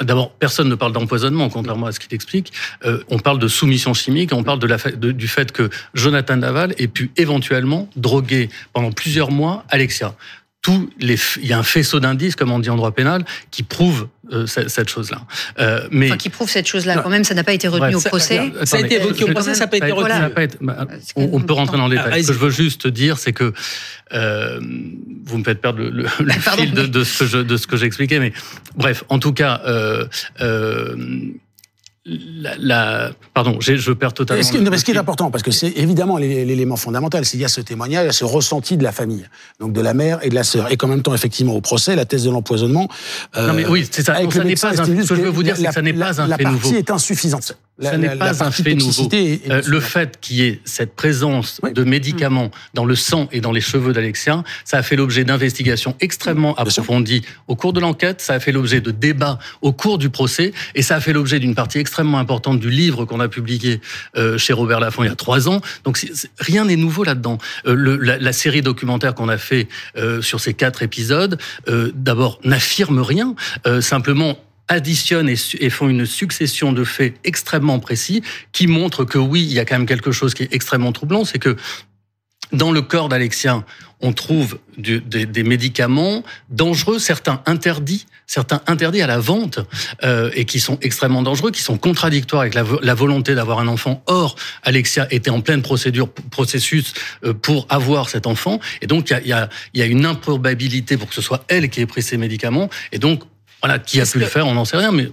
[0.00, 2.52] d'abord, personne ne parle d'empoisonnement, contrairement à ce qu'il explique.
[3.08, 4.58] On parle de soumission chimique, on parle
[4.98, 10.16] du fait que Jonathan Daval ait pu éventuellement droguer pendant plusieurs mois Alexia.
[11.00, 14.46] Il y a un faisceau d'indices, comme on dit en droit pénal, qui prouve euh,
[14.46, 15.22] cette, cette chose-là.
[15.60, 16.98] Euh, mais Enfin, qui prouve cette chose-là.
[17.02, 18.40] Quand même, ça n'a pas été retenu Bref, au procès.
[18.64, 20.08] Ça a été évoqué au procès, ça n'a pas été retenu.
[20.20, 22.22] n'a pas été- bah, on, peut rentrer dans les Ah, détails.
[22.24, 23.52] Ce que je veux juste dire, c'est que
[24.14, 24.60] euh,
[25.24, 27.38] vous me faites perdre le, le- le Pardon, fil de, mais- de ce que je
[27.38, 28.32] de ce que j'expliquais, mais
[28.76, 29.60] bref, en tout cas.
[29.66, 30.06] Euh,
[30.40, 30.96] euh,
[32.04, 34.42] la, la- pardon, je perds totalement.
[34.42, 36.74] Ce qui, le- non, mais ce qui est important, parce que c'est évidemment l'é- l'élément
[36.76, 39.24] fondamental, c'est qu'il y a ce témoignage, il y a ce ressenti de la famille,
[39.60, 41.94] donc de la mère et de la sœur, et qu'en même temps, effectivement, au procès,
[41.94, 42.88] la thèse de l'empoisonnement.
[43.36, 44.20] euh, Non, mais oui, c'est ça.
[44.20, 45.92] Donc, ça n'est pas un- ce que je veux vous dire, c'est que ça n'est
[45.92, 46.76] pas un La fait partie nouveau.
[46.78, 47.56] est insuffisante.
[47.82, 49.08] Ce n'est pas un fait nouveau.
[49.12, 51.72] Euh, le fait qu'il y ait cette présence Oui.
[51.72, 55.96] de médicaments dans le sang et dans les cheveux d'Alexia, ça a fait l'objet d'investigations
[56.00, 56.82] extrêmement Bien sûr.
[56.82, 60.52] approfondies au cours de l'enquête, ça a fait l'objet de débats au cours du procès,
[60.74, 63.80] et ça a fait l'objet d'une partie extrêmement importante du livre qu'on a publié
[64.16, 65.60] euh, chez Robert Laffont il y a trois ans.
[65.84, 65.98] Donc
[66.38, 67.38] rien n'est nouveau là-dedans.
[67.66, 69.68] Euh, la, la série documentaire qu'on a fait
[70.20, 71.38] sur ces quatre épisodes,
[71.94, 73.34] d'abord n'affirme rien,
[73.80, 74.36] simplement
[74.68, 78.22] additionnent et, et font une succession de faits extrêmement précis
[78.52, 81.24] qui montrent que oui, il y a quand même quelque chose qui est extrêmement troublant,
[81.24, 81.56] c'est que
[82.52, 83.64] dans le corps d'Alexia,
[84.00, 89.60] on trouve du- des, des médicaments dangereux, certains interdits, certains interdits à la vente,
[90.02, 93.68] euh, et qui sont extrêmement dangereux, qui sont contradictoires avec la, la volonté d'avoir un
[93.68, 94.02] enfant.
[94.06, 96.92] Or, Alexia était en pleine procédure, processus
[97.24, 100.04] euh, pour avoir cet enfant, et donc il y a, y, a, y a une
[100.04, 103.22] improbabilité pour que ce soit elle qui ait pris ces médicaments, et donc
[103.62, 105.08] Voilà, qui a pu le faire, on n'en sait rien, mais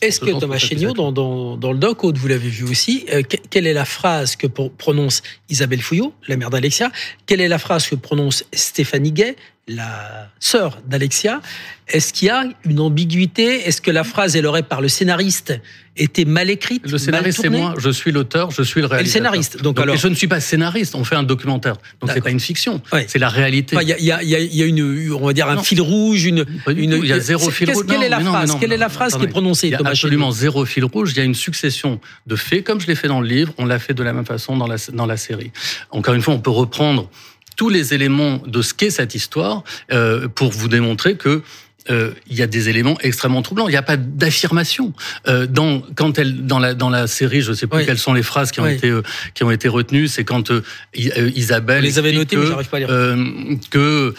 [0.00, 3.66] est-ce que Thomas Chéniaud, dans, dans, dans, le doc, vous l'avez vu aussi, euh, quelle
[3.66, 6.92] est la phrase que prononce Isabelle Fouillot, la mère d'Alexia?
[7.26, 9.34] Quelle est la phrase que prononce Stéphanie Gay,
[9.68, 11.40] la sœur d'Alexia,
[11.86, 13.66] est-ce qu'il y a une ambiguïté?
[13.66, 15.60] Est-ce que la phrase, elle aurait par le scénariste
[15.96, 17.74] été mal écrite Le scénariste, c'est moi.
[17.78, 19.00] Je suis l'auteur, je suis le réalisateur.
[19.00, 19.62] Et le scénariste.
[19.62, 20.94] Donc, alors, et je ne suis pas scénariste.
[20.94, 21.76] On fait un documentaire.
[22.00, 22.80] Donc c'est pas une fiction.
[23.06, 23.76] C'est la réalité.
[23.80, 26.44] Il y, a, y, a, y, a, une, on va dire, un fil rouge, une.
[26.68, 27.86] une il y a zéro fil rouge.
[27.86, 28.56] Quelle est la phrase?
[28.60, 31.12] Quelle est la phrase qui est prononcée Il y a absolument zéro fil rouge.
[31.12, 33.52] Il y a une succession de faits, comme je l'ai fait dans le livre.
[33.58, 35.52] On l'a fait de la même façon dans la dans la série.
[35.90, 37.10] Encore une fois, on peut reprendre
[37.58, 41.42] tous les éléments de ce qu'est cette histoire euh, pour vous démontrer que
[41.90, 43.66] euh, il y a des éléments extrêmement troublants.
[43.66, 44.92] Il n'y a pas d'affirmation
[45.26, 47.40] euh, dans quand elle dans la dans la série.
[47.40, 49.02] Je ne sais plus quelles sont les phrases qui ont été euh,
[49.34, 50.06] qui ont été retenues.
[50.06, 50.62] C'est quand euh,
[50.94, 53.58] Isabelle les avait notées, que, mais j'arrive pas à lire.
[53.70, 54.14] que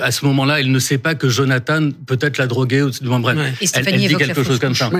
[0.00, 2.82] à ce moment-là, elle ne sait pas que Jonathan peut-être l'a droguée.
[2.82, 4.90] Ou, bref, elle, elle dit quelque chose comme ça.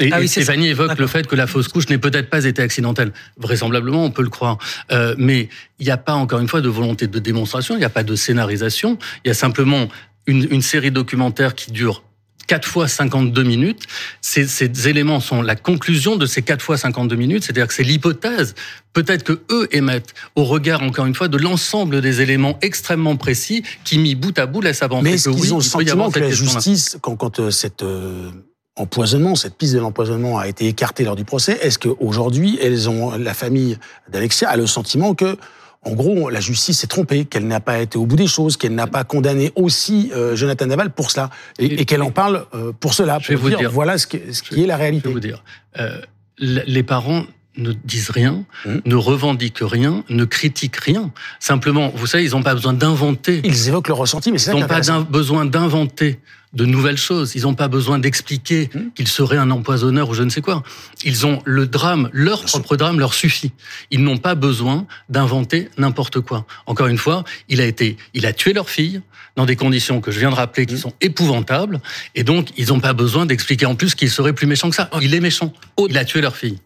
[0.00, 3.12] Et, ah Stéphanie évoque le fait que la fausse couche n'ait peut-être pas été accidentelle.
[3.36, 4.58] Vraisemblablement, on peut le croire.
[4.90, 7.84] Euh, mais il n'y a pas, encore une fois, de volonté de démonstration, il n'y
[7.84, 8.98] a pas de scénarisation.
[9.24, 9.88] Il y a simplement
[10.26, 12.02] une, une série documentaire qui dure
[12.46, 13.82] 4 fois 52 minutes.
[14.20, 17.82] Ces, ces, éléments sont la conclusion de ces 4 fois 52 minutes, c'est-à-dire que c'est
[17.82, 18.54] l'hypothèse,
[18.92, 23.62] peut-être que eux émettent, au regard, encore une fois, de l'ensemble des éléments extrêmement précis
[23.84, 26.30] qui, mis bout à bout, laissent avancer Mais est-ce qu'ils ont le sentiment que la
[26.30, 27.82] justice, quand, quand euh, cette...
[27.82, 28.30] Euh
[28.76, 31.58] empoisonnement, cette piste de l'empoisonnement a été écartée lors du procès.
[31.62, 33.78] Est-ce qu'aujourd'hui, elles ont, la famille
[34.10, 35.36] d'Alexia a le sentiment que,
[35.82, 38.74] en gros, la justice s'est trompée, qu'elle n'a pas été au bout des choses, qu'elle
[38.74, 42.94] n'a pas condamné aussi euh, Jonathan Naval pour cela, et, qu'elle en parle euh, pour
[42.94, 45.02] cela, pour vous dire, voilà ce, qui, ce qui est la réalité.
[45.04, 45.44] Je vais vous dire,
[45.78, 46.00] euh,
[46.38, 47.24] les parents
[47.58, 48.76] ne disent rien, mmh.
[48.86, 51.10] ne revendiquent rien, ne critiquent rien.
[51.38, 53.42] Simplement, vous savez, ils n'ont pas besoin d'inventer.
[53.44, 56.18] Ils évoquent le ressenti, mais c'est Ils n'ont pas besoin d'inventer
[56.52, 57.34] de nouvelles choses.
[57.34, 58.78] Ils n'ont pas besoin d'expliquer mmh.
[58.94, 60.62] qu'ils seraient un empoisonneur ou je ne sais quoi.
[61.04, 63.52] Ils ont le drame, leur propre drame leur suffit.
[63.90, 66.46] Ils n'ont pas besoin d'inventer n'importe quoi.
[66.66, 69.00] Encore une fois, il a été, il a tué leur fille
[69.36, 70.78] dans des conditions que je viens de rappeler qui mmh.
[70.78, 71.80] sont épouvantables,
[72.14, 74.90] et donc ils n'ont pas besoin d'expliquer en plus qu'il serait plus méchant que ça.
[75.00, 75.52] Il est méchant.
[75.88, 76.58] Il a tué leur fille.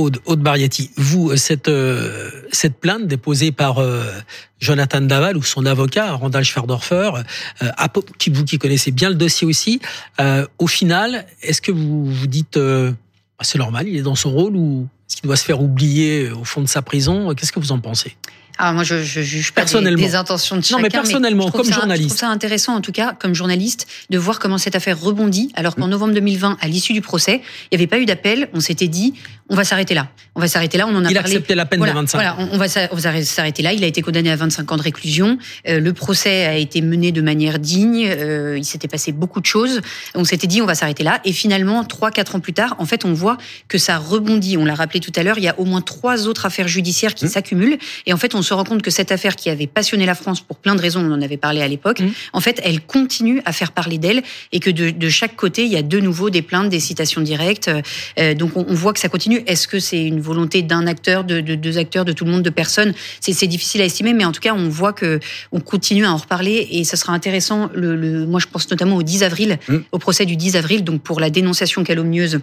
[0.00, 4.04] Aude, Aude Barietti, vous, euh, cette, euh, cette plainte déposée par euh,
[4.58, 7.10] Jonathan Daval ou son avocat, Randall Schwerdorfer,
[8.18, 9.80] qui, vous qui connaissez bien le dossier aussi,
[10.58, 14.56] au final, est-ce que vous vous dites, ah, c'est normal, il est dans son rôle
[14.56, 17.34] ou est-ce qu'il doit se faire oublier au fond de sa prison?
[17.34, 18.16] Qu'est-ce que vous en pensez?
[18.62, 20.06] Ah, moi, je, je juge pas personnellement.
[20.06, 20.76] Des, intentions de chacun.
[20.76, 22.02] Non, mais personnellement, comme journaliste.
[22.02, 25.50] Je trouve ça intéressant, en tout cas, comme journaliste, de voir comment cette affaire rebondit,
[25.54, 25.90] alors qu'en mm.
[25.90, 28.50] novembre 2020, à l'issue du procès, il n'y avait pas eu d'appel.
[28.52, 29.14] On s'était dit,
[29.50, 30.08] on va s'arrêter là.
[30.34, 30.86] On va s'arrêter là.
[30.86, 31.32] On en a il parlé.
[31.32, 33.72] Acceptait la peine voilà, de 25 voilà, on, va s'arrêter là.
[33.72, 35.38] Il a été condamné à 25 ans de réclusion.
[35.68, 38.06] Euh, le procès a été mené de manière digne.
[38.08, 39.80] Euh, il s'était passé beaucoup de choses.
[40.14, 41.20] On s'était dit, on va s'arrêter là.
[41.24, 43.36] Et finalement, trois, quatre ans plus tard, en fait, on voit
[43.68, 44.56] que ça rebondit.
[44.56, 45.38] On l'a rappelé tout à l'heure.
[45.38, 47.28] Il y a au moins trois autres affaires judiciaires qui mm.
[47.28, 47.78] s'accumulent.
[48.06, 50.40] Et en fait, on se rend compte que cette affaire qui avait passionné la France
[50.40, 52.08] pour plein de raisons, on en avait parlé à l'époque, mmh.
[52.32, 55.76] en fait, elle continue à faire parler d'elle et que de, chaque côté, il y
[55.76, 57.70] a de nouveau des plaintes, des citations directes.
[58.18, 59.39] Euh, donc on, voit que ça continue.
[59.46, 62.50] Est-ce que c'est une volonté d'un acteur, de, deux acteurs, de tout le monde, de
[62.50, 65.20] personnes C'est difficile à estimer, mais en tout cas, on voit que
[65.52, 67.70] on continue à en reparler et ça sera intéressant.
[67.74, 69.76] Le, moi, je pense notamment au 10 avril, mmh.
[69.92, 72.40] au procès du 10 avril, donc pour la dénonciation calomnieuse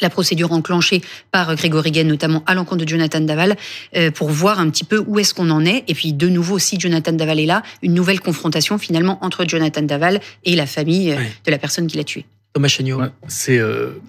[0.00, 3.56] la procédure enclenchée par Grégory Gain, notamment à l'encontre de Jonathan Daval,
[3.96, 5.84] euh, pour voir un petit peu où est-ce qu'on en est.
[5.88, 9.82] Et puis, de nouveau, si Jonathan Daval est là, une nouvelle confrontation finalement entre Jonathan
[9.82, 12.24] Daval et la famille euh, de la personne qui l'a tué.
[12.52, 13.02] Thomas Chagnot.
[13.26, 14.00] c'est euh,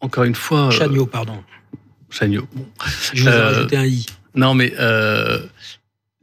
[0.00, 0.70] encore une fois.
[0.70, 1.42] Chagnot, pardon.
[2.10, 2.46] Chagnot.
[3.12, 4.06] Je vous ai rajouté un i.
[4.34, 4.72] Non, mais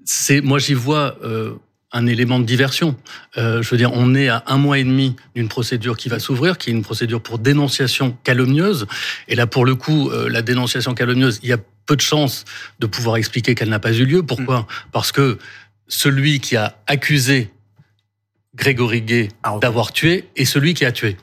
[0.06, 1.18] c'est moi j'y vois
[1.96, 2.96] un élément de diversion.
[3.38, 6.20] Euh, je veux dire, on est à un mois et demi d'une procédure qui va
[6.20, 8.86] s'ouvrir, qui est une procédure pour dénonciation calomnieuse.
[9.30, 12.44] Et là, pour le coup, euh, la dénonciation calomnieuse, il y a peu de chances
[12.80, 14.24] de pouvoir expliquer qu'elle n'a pas eu lieu.
[14.24, 14.62] Pourquoi?
[14.62, 14.66] Mm.
[14.92, 15.40] Parce que
[15.88, 17.50] celui qui a accusé
[18.56, 21.16] Grégory Gay ah, d'avoir tué est celui qui a tué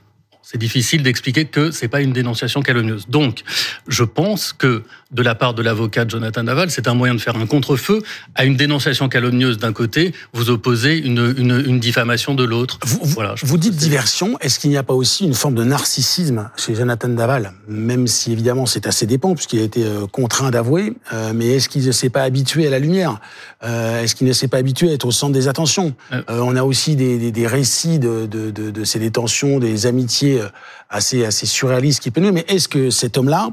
[0.42, 3.06] c'est difficile d'expliquer que c'est pas une dénonciation calomnieuse.
[3.08, 3.42] Donc,
[3.86, 7.36] je pense que de la part de l'avocat Jonathan Daval, c'est un moyen de faire
[7.36, 8.02] un contre-feu
[8.34, 12.78] à une dénonciation calomnieuse d'un côté, vous opposez une, une, une diffamation de l'autre.
[12.84, 16.50] Vous, voilà, vous dites diversion, est-ce qu'il n'y a pas aussi une forme de narcissisme
[16.56, 20.94] chez Jonathan Daval, même si évidemment c'est assez dépend puisqu'il a été euh, contraint d'avouer,
[21.12, 23.20] euh, mais est-ce qu'il ne s'est pas habitué à la lumière?
[23.64, 25.94] Euh, Est-ce qu'il ne s'est pas habitué à être au centre des attentions?
[26.28, 30.40] On a aussi des, des, des récits de, de, de, de, ces détentions, des amitiés
[30.92, 32.32] assez, assez surréaliste qui peut nous.
[32.32, 33.48] Mais est-ce que cet homme-là,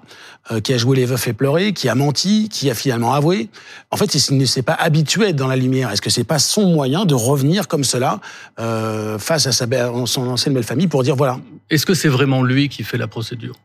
[0.52, 3.50] euh, qui a joué les veufs et pleuré, qui a menti, qui a finalement avoué,
[3.90, 5.90] en fait, il ne s'est pas habitué à être dans la lumière.
[5.90, 8.20] Est-ce que c'est pas son moyen de revenir comme cela
[8.60, 9.66] euh, face à sa,
[10.06, 11.40] son ancienne belle famille pour dire voilà.
[11.70, 13.56] Est-ce que c'est vraiment lui qui fait la procédure?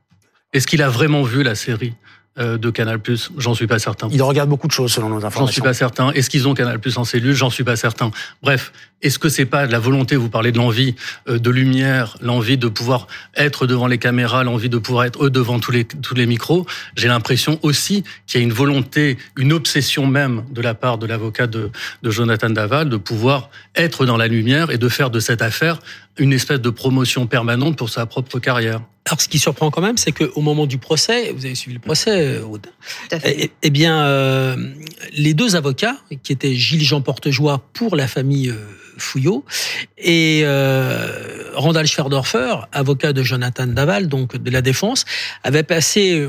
[0.52, 1.94] Est-ce qu'il a vraiment vu la série
[2.36, 2.98] euh, de Canal+,
[3.38, 4.08] j'en suis pas certain.
[4.10, 5.46] Il regarde beaucoup de choses selon nos informations.
[5.46, 6.10] J'en suis pas certain.
[6.10, 7.32] Est-ce qu'ils ont Canal+ en cellule?
[7.32, 8.10] J'en suis pas certain.
[8.42, 8.72] Bref,
[9.04, 10.96] est-ce que c'est pas de la volonté Vous parlez de l'envie
[11.28, 15.30] euh, de lumière, l'envie de pouvoir être devant les caméras, l'envie de pouvoir être eux
[15.30, 16.66] devant tous les tous les micros?
[16.96, 21.06] J'ai l'impression aussi qu'il y a une volonté, une obsession même de la part de
[21.06, 21.70] l'avocat de,
[22.02, 25.78] de Jonathan Daval de pouvoir être dans la lumière et de faire de cette affaire
[26.18, 28.80] une espèce de promotion permanente pour sa propre carrière.
[29.06, 31.80] Alors, ce qui surprend quand même, c'est qu'au moment du procès, vous avez suivi le
[31.80, 32.68] procès, Aude,
[33.12, 34.56] eh, eh, bien, euh,
[35.12, 38.56] les deux avocats, qui étaient Gilles-Jean Portejoie pour la famille euh,
[38.98, 39.44] Fouillot,
[39.98, 45.04] et euh, Randall Schwerdorfer, avocat de Jonathan Daval, donc de la défense,
[45.42, 46.28] avaient passé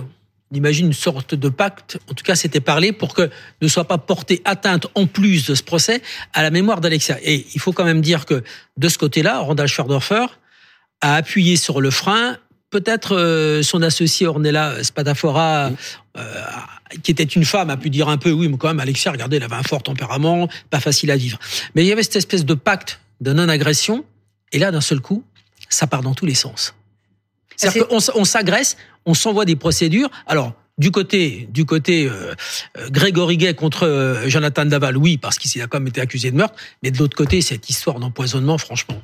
[0.51, 3.29] on imagine une sorte de pacte, en tout cas c'était parlé, pour que
[3.61, 6.01] ne soit pas porté atteinte en plus de ce procès
[6.33, 7.17] à la mémoire d'Alexia.
[7.23, 8.43] Et il faut quand même dire que
[8.77, 10.27] de ce côté-là, Randall Schwerdorfer
[11.01, 12.37] a appuyé sur le frein.
[12.69, 15.71] Peut-être euh, son associé Ornella Spadafora,
[16.17, 16.21] euh,
[17.03, 19.37] qui était une femme, a pu dire un peu, oui, mais quand même, Alexia, regardez,
[19.37, 21.39] elle avait un fort tempérament, pas facile à vivre.
[21.73, 24.05] Mais il y avait cette espèce de pacte de non-agression,
[24.51, 25.23] et là, d'un seul coup,
[25.69, 26.75] ça part dans tous les sens.
[27.55, 30.09] C'est-à-dire qu'on on, s'agresse, on s'envoie des procédures.
[30.27, 32.35] Alors, du côté, du côté euh,
[32.89, 36.55] Grégory Gay contre Jonathan Daval, oui, parce qu'il a quand même été accusé de meurtre.
[36.83, 39.01] Mais de l'autre côté, cette histoire d'empoisonnement, franchement.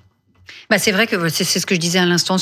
[0.70, 2.38] Bah c'est vrai que c'est ce que je disais à l'instant,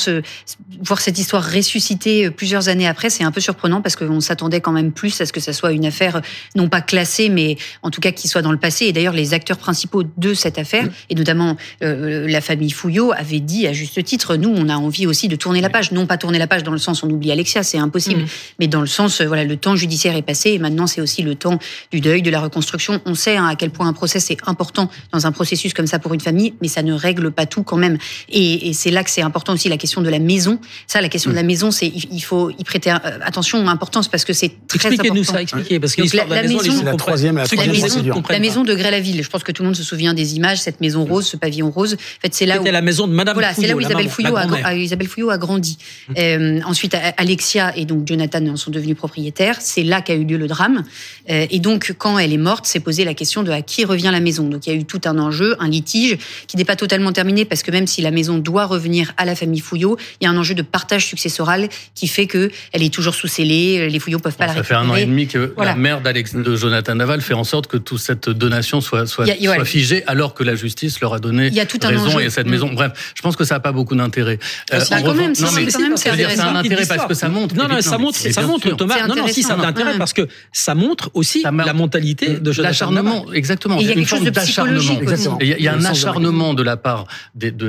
[0.82, 4.60] voir cette histoire ressusciter euh, plusieurs années après, c'est un peu surprenant parce qu'on s'attendait
[4.60, 6.20] quand même plus à ce que ça soit une affaire euh,
[6.54, 8.86] non pas classée, mais en tout cas qui soit dans le passé.
[8.86, 13.40] Et d'ailleurs, les acteurs principaux de cette affaire, et notamment euh, la famille Fouillot, avaient
[13.40, 15.92] dit à juste titre, nous, on a envie aussi de tourner la page.
[15.92, 18.26] Non pas tourner la page dans le sens on oublie Alexia, c'est impossible, mm.
[18.60, 21.34] mais dans le sens, voilà, le temps judiciaire est passé et maintenant c'est aussi le
[21.34, 21.58] temps
[21.90, 23.00] du deuil, de la reconstruction.
[23.06, 25.98] On sait hein, à quel point un procès c'est important dans un processus comme ça
[25.98, 27.98] pour une famille, mais ça ne règle pas tout quand même.
[28.28, 30.58] Et, et c'est là que c'est important aussi la question de la maison.
[30.86, 31.46] Ça, la question de la mm.
[31.46, 34.90] maison, c'est il faut y prêter euh, attention, importance parce que c'est très important.
[34.90, 38.38] Expliquez-nous ça, expliquez parce que la, la, maison, la troisième, la, troisième la maison, la
[38.38, 39.22] maison de Grès-la-Ville.
[39.22, 41.70] Je pense que tout le monde se souvient des images, cette maison rose, ce pavillon
[41.70, 41.94] rose.
[41.94, 44.36] En fait, c'est là où la maison de Madame voilà, c'est là où Isabelle Fouillot,
[44.36, 45.78] a, Isabelle Fouillot a grandi.
[46.08, 46.12] Mm.
[46.18, 49.56] Euh, ensuite, Alexia et donc Jonathan en sont devenus propriétaires.
[49.60, 50.84] C'est là qu'a eu lieu le drame.
[51.28, 54.10] Euh, et donc, quand elle est morte, s'est posé la question de à qui revient
[54.12, 54.48] la maison.
[54.48, 57.44] Donc, il y a eu tout un enjeu, un litige qui n'est pas totalement terminé
[57.44, 60.30] parce que même si la maison doit revenir à la famille Fouillot, il y a
[60.30, 64.18] un enjeu de partage successoral qui fait que elle est toujours sous scellée, les Fouillot
[64.18, 64.80] peuvent pas la récupérer.
[64.80, 67.66] Ça fait un an et demi que la mère de Jonathan Naval fait en sorte
[67.66, 71.48] que toute cette donation soit, soit, soit figée, alors que la justice leur a donné
[71.48, 72.72] il y a tout raison et cette maison.
[72.72, 74.38] Bref, je pense que ça n'a pas beaucoup d'intérêt.
[74.72, 77.54] Euh, quand même, non, mais, quand même, c'est un intérêt parce que ça montre.
[77.54, 79.06] Non, non, ça montre, ça montre, Thomas.
[79.06, 82.70] Non, non, si, ça a intérêt parce que ça montre aussi la mentalité de Jonathan
[82.70, 83.78] L'acharnement, exactement.
[83.80, 85.00] Il y a quelque chose d'acharnement.
[85.40, 87.06] Il y a un acharnement de la part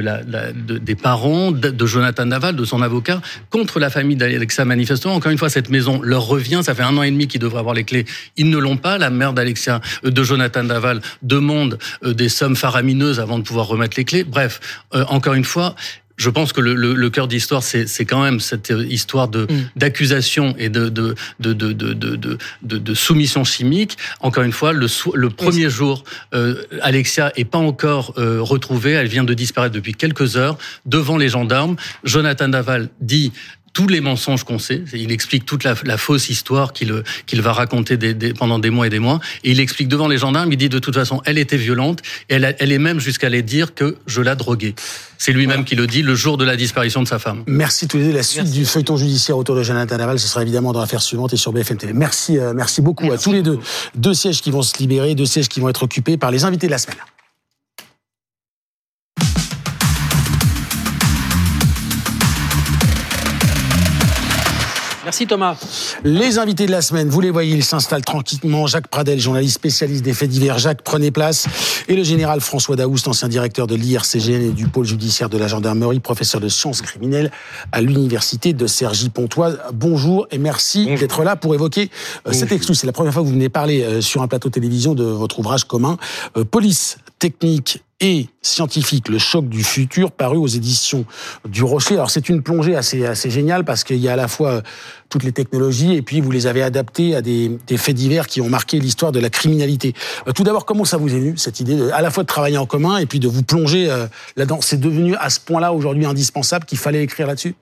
[0.01, 4.65] des parents, de Jonathan Naval, de son avocat, contre la famille d'Alexa.
[4.65, 6.61] Manifestement, encore une fois, cette maison leur revient.
[6.63, 8.05] Ça fait un an et demi qu'ils devraient avoir les clés.
[8.37, 8.97] Ils ne l'ont pas.
[8.97, 13.67] La mère d'Alexia, euh, de Jonathan Naval, demande euh, des sommes faramineuses avant de pouvoir
[13.67, 14.23] remettre les clés.
[14.23, 14.59] Bref,
[14.93, 15.75] euh, encore une fois,
[16.21, 19.69] je pense que le, le, le cœur d'histoire, c'est quand même cette histoire de mm.
[19.75, 22.37] d'accusation et de de de, de de, de,
[22.77, 23.97] de, soumission chimique.
[24.19, 26.03] Encore une fois, le, le premier jour,
[26.35, 28.91] euh, Alexia est pas encore euh, retrouvée.
[28.91, 31.75] Elle vient de disparaître depuis quelques heures devant les gendarmes.
[32.03, 33.31] Jonathan Daval dit
[33.73, 34.83] tous les mensonges qu'on sait.
[34.93, 38.69] Il explique toute la, la fausse histoire qu'il qu'il va raconter des, des, pendant des
[38.69, 39.19] mois et des mois.
[39.43, 42.01] Et il explique devant les gendarmes, il dit de toute façon, elle était violente.
[42.29, 44.75] Et elle, elle est même jusqu'à aller dire que je la droguée.
[45.17, 47.43] C'est lui-même qui le dit le jour de la disparition de sa femme.
[47.45, 48.13] Merci tous les deux.
[48.13, 51.33] La suite du feuilleton judiciaire autour de Jonathan Naval, ce sera évidemment dans l'affaire suivante
[51.33, 51.93] et sur BFM TV.
[51.93, 53.59] Merci, euh, merci beaucoup à tous les deux.
[53.95, 56.67] Deux sièges qui vont se libérer, deux sièges qui vont être occupés par les invités
[56.67, 56.97] de la semaine.
[65.11, 65.57] Merci Thomas.
[66.05, 68.65] Les invités de la semaine, vous les voyez, ils s'installent tranquillement.
[68.65, 70.57] Jacques Pradel, journaliste spécialiste des faits divers.
[70.57, 71.47] Jacques, prenez place.
[71.89, 75.49] Et le général François Daoust, ancien directeur de l'IRCGN et du pôle judiciaire de la
[75.49, 77.29] gendarmerie, professeur de sciences criminelles
[77.73, 79.59] à l'université de Cergy-Pontoise.
[79.73, 81.89] Bonjour et merci d'être là pour évoquer
[82.25, 82.79] euh, cette excuse.
[82.79, 85.39] C'est la première fois que vous venez parler euh, sur un plateau télévision de votre
[85.39, 85.97] ouvrage commun,
[86.37, 91.05] euh, Police, technique et scientifique, le choc du futur, paru aux éditions
[91.47, 91.93] du Rocher.
[91.93, 94.61] Alors c'est une plongée assez, assez géniale parce qu'il y a à la fois euh,
[95.09, 98.41] toutes les technologies et puis vous les avez adaptées à des, des faits divers qui
[98.41, 99.93] ont marqué l'histoire de la criminalité.
[100.27, 102.27] Euh, tout d'abord, comment ça vous est venu cette idée de, à la fois de
[102.27, 104.59] travailler en commun et puis de vous plonger euh, là-dedans?
[104.61, 107.55] C'est devenu à ce point-là aujourd'hui indispensable qu'il fallait écrire là-dessus?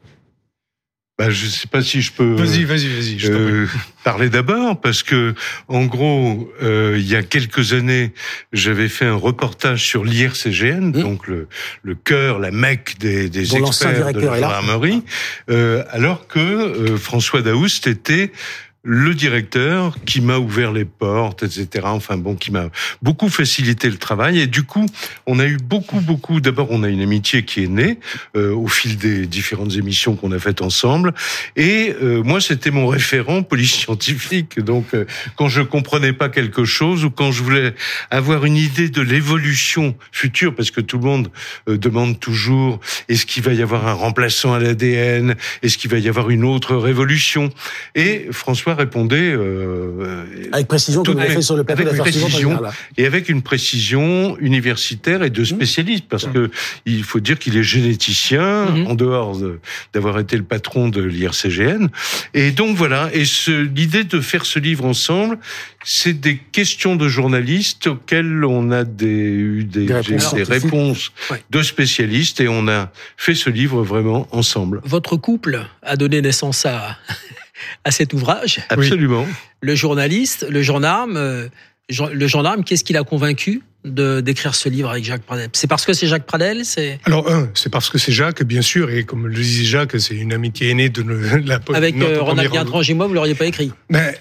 [1.19, 2.33] Bah, je ne sais pas si je peux.
[2.33, 3.29] Vas-y, vas-y, vas-y.
[3.29, 3.67] Euh,
[4.05, 5.35] parler d'abord parce que,
[5.67, 8.13] en gros, euh, il y a quelques années,
[8.53, 11.49] j'avais fait un reportage sur l'IRCGN, donc le,
[11.83, 15.03] le cœur, la mecque des, des experts de la gendarmerie,
[15.49, 18.31] euh, alors que euh, François Daoust était
[18.83, 21.67] le directeur qui m'a ouvert les portes, etc.
[21.83, 22.69] Enfin bon, qui m'a
[23.01, 24.39] beaucoup facilité le travail.
[24.39, 24.85] Et du coup,
[25.25, 26.39] on a eu beaucoup, beaucoup.
[26.39, 27.99] D'abord, on a une amitié qui est née
[28.37, 31.13] euh, au fil des différentes émissions qu'on a faites ensemble.
[31.57, 34.59] Et euh, moi, c'était mon référent police scientifique.
[34.59, 35.05] Donc, euh,
[35.35, 37.75] quand je comprenais pas quelque chose ou quand je voulais
[38.11, 41.31] avoir une idée de l'évolution future, parce que tout le monde
[41.67, 46.07] demande toujours est-ce qu'il va y avoir un remplaçant à l'ADN Est-ce qu'il va y
[46.07, 47.51] avoir une autre révolution?
[47.95, 52.61] Et François répondait euh, avec précision, tout fait sur le plateau avec précision
[52.97, 55.45] et avec une précision universitaire et de mmh.
[55.45, 56.49] spécialiste, parce que
[56.85, 58.87] il faut dire qu'il est généticien mmh.
[58.87, 59.37] en dehors
[59.93, 61.87] d'avoir été le patron de l'IRCGN.
[62.33, 63.09] Et donc voilà.
[63.13, 63.23] Et
[63.75, 65.37] l'idée de faire ce livre ensemble,
[65.83, 71.11] c'est des questions de journalistes auxquelles on a des, eu des, des réponses, des réponses
[71.49, 74.81] de spécialistes et on a fait ce livre vraiment ensemble.
[74.83, 76.97] Votre couple a donné naissance à
[77.83, 78.61] à cet ouvrage.
[78.69, 79.25] Absolument.
[79.61, 81.47] Le journaliste, le gendarme, euh,
[81.89, 85.49] le gendarme, qu'est-ce qu'il a convaincu de d'écrire ce livre avec Jacques Pradel?
[85.53, 86.99] C'est parce que c'est Jacques Pradel C'est?
[87.05, 90.15] Alors un, c'est parce que c'est Jacques, bien sûr, et comme le disait Jacques, c'est
[90.15, 91.03] une amitié aînée de,
[91.45, 91.59] la.
[91.73, 93.71] Avec euh, Ronald Guintran moi, vous l'auriez pas écrit?
[93.89, 94.17] Mais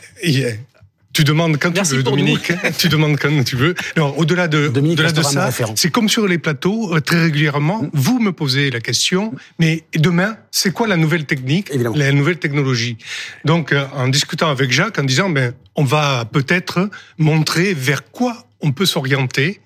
[1.25, 2.53] tu demandes quand tu veux, Dominique.
[2.79, 3.75] tu demandes quand tu veux.
[3.97, 7.91] Non, au-delà de, au-delà de ça, c'est comme sur les plateaux, euh, très régulièrement, mm.
[7.93, 12.99] vous me posez la question, mais demain, c'est quoi la nouvelle technique, la nouvelle technologie?
[13.45, 16.89] Donc, euh, en discutant avec Jacques, en disant, ben, on va peut-être
[17.19, 19.61] montrer vers quoi on peut s'orienter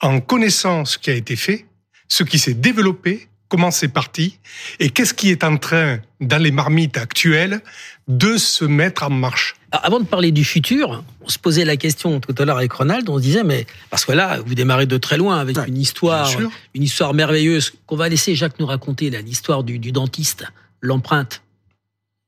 [0.00, 1.66] en connaissant ce qui a été fait,
[2.06, 4.38] ce qui s'est développé, comment c'est parti,
[4.80, 7.60] et qu'est-ce qui est en train, dans les marmites actuelles,
[8.08, 9.56] de se mettre en marche.
[9.72, 13.08] Avant de parler du futur, on se posait la question tout à l'heure avec Ronald,
[13.08, 16.30] on se disait, mais parce que là, vous démarrez de très loin avec une histoire,
[16.74, 20.44] une histoire merveilleuse qu'on va laisser Jacques nous raconter, l'histoire du, dentiste,
[20.80, 21.42] l'empreinte.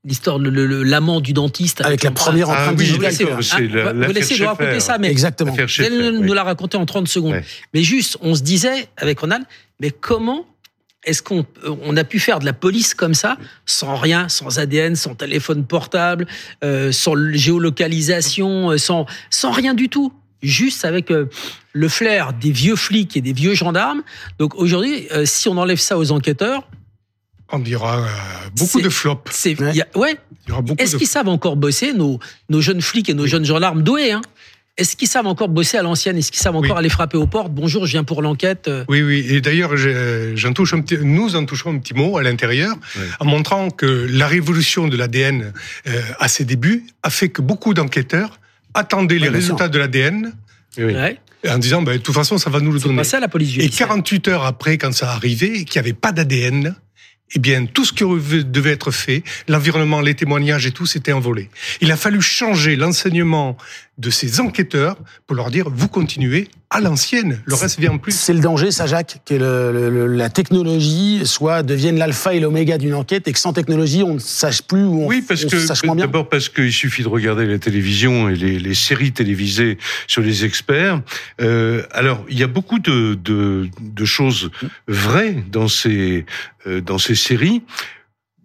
[0.04, 1.80] L'histoire, de l'amant du dentiste.
[1.80, 3.12] Avec, la première empreinte ah, digitale.
[3.94, 5.54] vous laissez, nous raconter ça, mais Exactement.
[5.78, 7.42] Elle nous l'a raconté en 30 secondes.
[7.74, 9.44] Mais juste, on se disait avec Ronald,
[9.80, 10.46] mais comment
[11.05, 14.96] est-ce qu'on on a pu faire de la police comme ça, sans rien, sans ADN,
[14.96, 16.26] sans téléphone portable,
[16.64, 21.28] euh, sans géolocalisation, euh, sans, sans rien du tout Juste avec euh,
[21.72, 24.03] le flair des vieux flics et des vieux gendarmes.
[24.38, 26.68] Donc aujourd'hui, si on enlève ça aux enquêteurs,
[27.51, 28.07] on dira
[28.57, 29.32] beaucoup de flops.
[29.96, 30.18] ouais.
[30.78, 32.18] Est-ce qu'ils savent encore bosser, nos,
[32.51, 34.20] nos jeunes flics et nos jeunes gendarmes doués hein?
[34.78, 36.16] Est-ce qu'ils savent encore bosser à l'ancienne?
[36.16, 37.52] Est-ce qu'ils savent encore aller frapper aux portes?
[37.52, 38.70] Bonjour, je viens pour l'enquête.
[38.88, 39.26] Oui, oui.
[39.28, 42.76] Et d'ailleurs, j'en touche un petit, nous en touchons un petit mot à l'intérieur,
[43.18, 45.52] en montrant que la révolution de l'ADN
[45.88, 48.38] euh, à ses débuts a fait que beaucoup d'enquêteurs
[48.72, 50.32] attendaient les résultats de l'ADN.
[51.48, 53.02] En disant, ben, de toute façon, ça va nous le donner.
[53.12, 56.74] à la police Et 48 heures après, quand ça arrivait, qu'il n'y avait pas d'ADN,
[57.34, 58.04] eh bien, tout ce qui
[58.44, 61.50] devait être fait, l'environnement, les témoignages et tout, s'était envolé.
[61.80, 63.56] Il a fallu changer l'enseignement
[63.99, 64.96] de ces enquêteurs
[65.26, 68.12] pour leur dire, vous continuez à l'ancienne, le reste vient en plus.
[68.12, 72.94] C'est le danger, ça, Jacques, que le, la technologie soit devienne l'alpha et l'oméga d'une
[72.94, 75.82] enquête et que sans technologie, on ne sache plus où on, oui, parce que, sache
[75.84, 76.05] moins bien.
[76.05, 80.44] D'abord parce qu'il suffit de regarder la télévision et les, les séries télévisées sur les
[80.44, 81.01] experts.
[81.40, 84.51] Euh, alors, il y a beaucoup de, de, de choses
[84.86, 86.26] vraies dans ces,
[86.66, 87.62] euh, dans ces séries.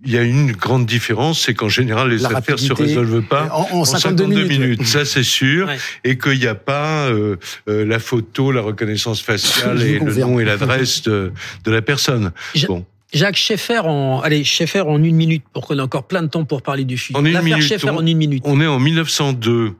[0.05, 3.85] Il y a une grande différence, c'est qu'en général, les affaires se résolvent pas en,
[3.85, 4.85] 52, minutes.
[4.85, 5.69] Ça, c'est sûr.
[6.03, 7.37] Et qu'il n'y a pas euh,
[7.69, 11.31] euh, la photo, la reconnaissance faciale et le nom et l'adresse de,
[11.63, 12.31] de, la personne.
[12.67, 12.85] bon.
[13.13, 16.45] Jacques Schaeffer en, allez, Schaeffer en une minute, pour qu'on ait encore plein de temps
[16.45, 17.17] pour parler du film.
[17.17, 17.63] En une minute.
[17.63, 18.43] Schaeffer en une minute.
[18.45, 19.75] On est en 1902.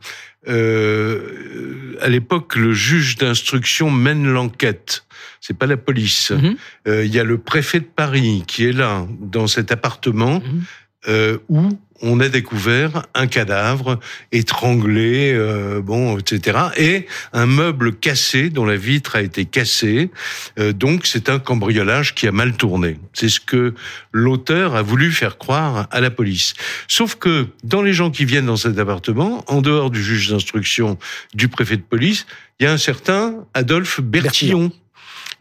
[0.50, 5.06] Euh, à l'époque, le juge d'instruction mène l'enquête
[5.44, 6.32] c'est pas la police.
[6.32, 6.56] Mhm.
[6.88, 10.64] Euh, il y a le préfet de Paris qui est là, dans cet appartement, mhm.
[11.08, 14.00] Euh, où on a découvert un cadavre
[14.32, 20.12] étranglé, euh, bon, etc., et un meuble cassé dont la vitre a été cassée.
[20.60, 23.00] Euh, donc c'est un cambriolage qui a mal tourné.
[23.14, 23.74] C'est ce que
[24.12, 26.54] l'auteur a voulu faire croire à la police.
[26.88, 30.98] Sauf que dans les gens qui viennent dans cet appartement, en dehors du juge d'instruction,
[31.34, 32.26] du préfet de police,
[32.60, 34.72] il y a un certain Adolphe Bertillon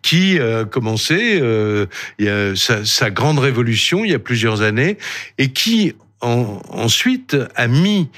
[0.02, 1.86] qui a euh, commencé euh,
[2.18, 4.98] il y a sa, sa, grande révolution il y a plusieurs années
[5.38, 8.08] et qui en, ensuite a mis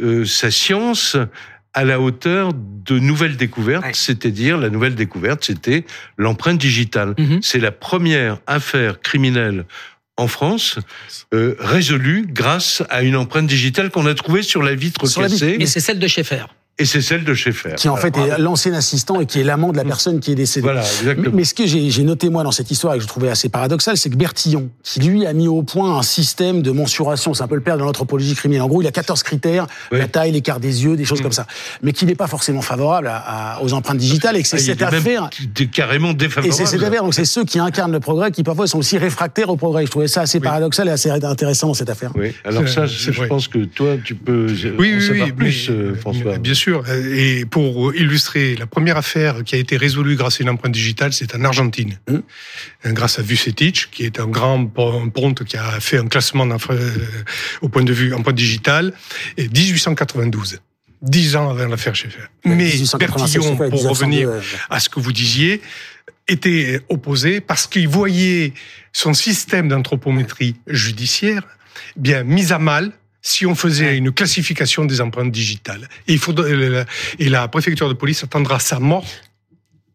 [0.00, 1.16] euh, sa science
[1.74, 5.84] à la hauteur de nouvelles découvertes, c'est-à-dire la nouvelle découverte, c'était
[6.18, 7.12] l'empreinte digitale.
[7.12, 7.38] Mm-hmm.
[7.42, 9.64] C'est la première affaire criminelle
[10.18, 10.78] en France,
[11.32, 15.56] euh, résolue grâce à une empreinte digitale qu'on a trouvée sur la vitre cassée.
[15.58, 16.44] Et c'est celle de Schaeffer.
[16.78, 17.74] Et c'est celle de Schaeffer.
[17.76, 20.34] Qui en fait est l'ancien assistant et qui est l'amant de la personne qui est
[20.34, 20.62] décédée.
[20.64, 21.28] Voilà, exactement.
[21.34, 23.96] Mais, ce que j'ai noté moi dans cette histoire et que je trouvais assez paradoxal,
[23.98, 27.46] c'est que Bertillon, qui lui a mis au point un système de mensuration, c'est un
[27.46, 28.62] peu le père de l'anthropologie criminelle.
[28.62, 31.24] En gros, il a 14 critères, la taille, l'écart des yeux, des choses Mm.
[31.24, 31.46] comme ça.
[31.82, 33.16] Mais qui n'est pas forcément favorable à,
[33.56, 35.28] à- aux empreintes digitales et que c'est Ah, cette des affaire.
[35.30, 36.54] qui étaient carrément Et défavorable.
[36.54, 39.50] c'est cette affaire, donc c'est ceux qui incarnent le progrès qui parfois sont aussi réfractaires
[39.50, 39.84] au progrès.
[39.84, 42.12] Je trouvais ça assez paradoxal et assez intéressant dans cette affaire.
[42.16, 43.28] Oui, alors ça, C'est je, vrai.
[43.28, 44.46] pense que toi, tu peux
[44.78, 46.32] Oui, en oui, savoir oui, plus, mais- euh, François.
[46.32, 46.61] mais Bien sûr.
[46.68, 50.72] Euh, Et pour illustrer, la première affaire qui a été résolue grâce à une empreinte
[50.72, 51.98] digitale, c'est en Argentine.
[52.08, 52.14] Mmh.
[52.86, 56.46] Euh, Grâce à Vucetich, qui est un grand pon- ponte qui a fait un classement
[56.70, 56.90] euh,
[57.60, 58.92] au point de vue empreinte digitale,
[59.36, 60.60] et 1892.
[61.02, 62.26] Dix ans avant l'affaire Schaeffer.
[62.44, 62.98] Mais 1887,
[63.40, 64.30] Bertillon, pour 1902, revenir
[64.70, 65.60] à ce que vous disiez,
[66.28, 68.52] était opposé parce qu'il voyait
[68.92, 71.42] son système d'anthropométrie judiciaire
[71.96, 72.92] bien mis à mal
[73.22, 75.88] si on faisait une classification des empreintes digitales.
[76.08, 76.86] Et, il faudrait,
[77.18, 79.06] et la préfecture de police attendra sa mort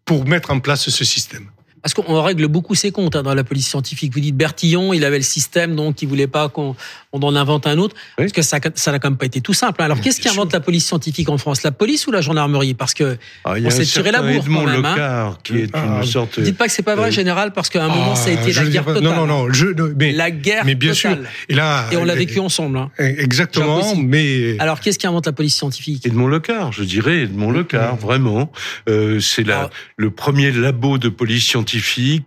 [0.06, 1.50] pour mettre en place ce système.
[1.88, 4.14] Parce qu'on règle beaucoup ses comptes hein, dans la police scientifique.
[4.14, 6.76] Vous dites Bertillon, il avait le système, donc il voulait pas qu'on
[7.14, 7.96] on en invente un autre.
[8.18, 9.82] Parce que ça ça n'a quand même pas été tout simple.
[9.82, 11.64] Alors qu'est-ce qui invente la police scientifique en France?
[11.64, 12.74] La police ou la gendarmerie?
[12.74, 14.84] Parce que Ah, on a s'est tiré la bourre Edmond quand même.
[14.86, 14.90] hein.
[14.90, 16.42] Locard, qui est une sorte...
[16.42, 18.42] Dites pas que c'est pas vrai, euh, général, parce qu'à un moment ça a été
[18.48, 19.04] Ah, je la veux guerre dire, totale.
[19.16, 19.54] Non, non, non.
[19.54, 21.20] Je, mais, la guerre mais bien totale.
[21.20, 21.26] sûr.
[21.48, 22.78] Et là, Et on l'a vécu ensemble.
[22.80, 22.92] hein.
[23.00, 24.04] Exactement, Jacques aussi.
[24.04, 26.06] mais Alors qu'est-ce qui invente la police scientifique?
[26.06, 28.52] Edmond Lecard, je dirais Edmond Lecard, vraiment.
[28.90, 31.77] Euh, c'est la, le premier labo de police scientifique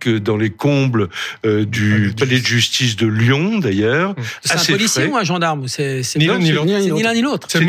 [0.07, 1.09] euh, dans les combles
[1.45, 4.15] euh, du palais de justice de Lyon, d'ailleurs.
[4.43, 5.11] C'est un policier frais.
[5.11, 7.47] ou un gendarme C'est Ni l'un ni l'autre.
[7.49, 7.59] c'est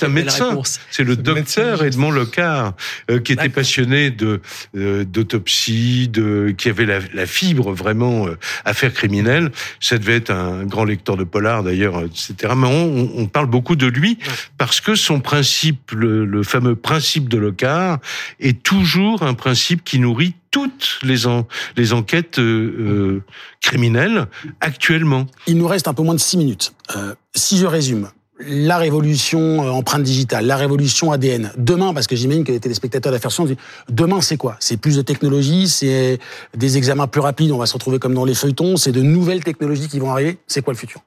[0.00, 0.58] Ah, un médecin.
[0.90, 2.74] C'est le docteur Edmond Lecard,
[3.10, 4.40] euh, qui était passionné de
[4.76, 8.26] euh, d'autopsie, de qui avait la, la fibre vraiment
[8.64, 9.50] affaires criminelles.
[9.80, 12.54] Ça devait être un grand lecteur de polar d'ailleurs, etc.
[12.56, 14.18] Mais on, on parle beaucoup de lui
[14.56, 17.98] parce que son principe, le, le fameux principe de Lecard,
[18.40, 21.46] est toujours un principe qui nourrit toutes les en-
[21.76, 22.42] les enquêtes euh,
[22.78, 23.22] euh,
[23.60, 24.26] criminelles
[24.60, 25.26] actuellement.
[25.46, 26.72] Il nous reste un peu moins de six minutes.
[26.96, 28.08] Euh, si je résume,
[28.40, 31.50] la révolution empreinte digitale, la révolution ADN.
[31.56, 33.56] Demain, parce que j'imagine que les téléspectateurs d'affaires sciences disent,
[33.88, 34.56] demain c'est quoi?
[34.60, 36.20] C'est plus de technologie, c'est
[36.56, 39.42] des examens plus rapides, on va se retrouver comme dans les feuilletons, c'est de nouvelles
[39.42, 40.38] technologies qui vont arriver.
[40.46, 41.00] C'est quoi le futur?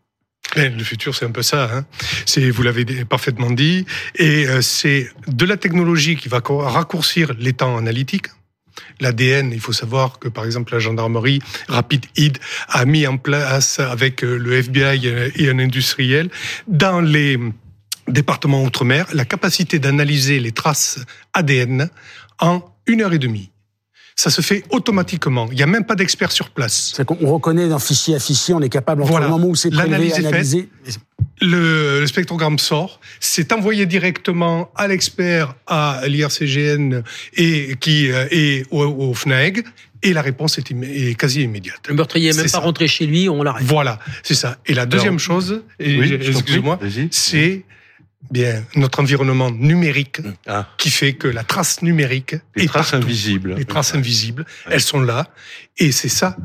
[0.57, 1.69] Eh, Le futur, c'est un peu ça.
[1.73, 1.85] Hein.
[2.25, 3.85] C'est, vous l'avez parfaitement dit,
[4.15, 8.27] et euh, c'est de la technologie qui va co- raccourcir les temps analytiques.
[8.99, 12.37] L'ADN, il faut savoir que par exemple la gendarmerie Rapid Id
[12.69, 16.29] a mis en place avec euh, le FBI et un industriel
[16.67, 17.37] dans les
[18.07, 20.99] départements outre-mer la capacité d'analyser les traces
[21.33, 21.89] ADN
[22.39, 23.51] en une heure et demie.
[24.15, 25.47] Ça se fait automatiquement.
[25.51, 26.93] Il n'y a même pas d'expert sur place.
[27.05, 29.27] Qu'on reconnaît d'un fichier à fichier, on est capable, entre Voilà.
[29.27, 30.69] le moment où c'est prélevé, faite.
[31.41, 37.01] Le, le spectrogramme sort, c'est envoyé directement à l'expert, à l'IRCGN
[37.35, 39.63] et qui euh, et au, au FNAEG,
[40.03, 41.79] et la réponse est, immé- est quasi immédiate.
[41.87, 43.65] Le meurtrier est même pas rentré chez lui, on l'arrête.
[43.65, 44.57] Voilà, c'est ça.
[44.67, 46.79] Et la deuxième Alors, chose, oui, excusez-moi,
[47.09, 47.63] c'est
[48.29, 50.67] bien notre environnement numérique Ah.
[50.77, 53.05] qui fait que la trace numérique Les est traces partout.
[53.05, 53.55] invisibles.
[53.55, 55.27] Les traces invisibles, elles sont là,
[55.79, 56.37] et c'est ça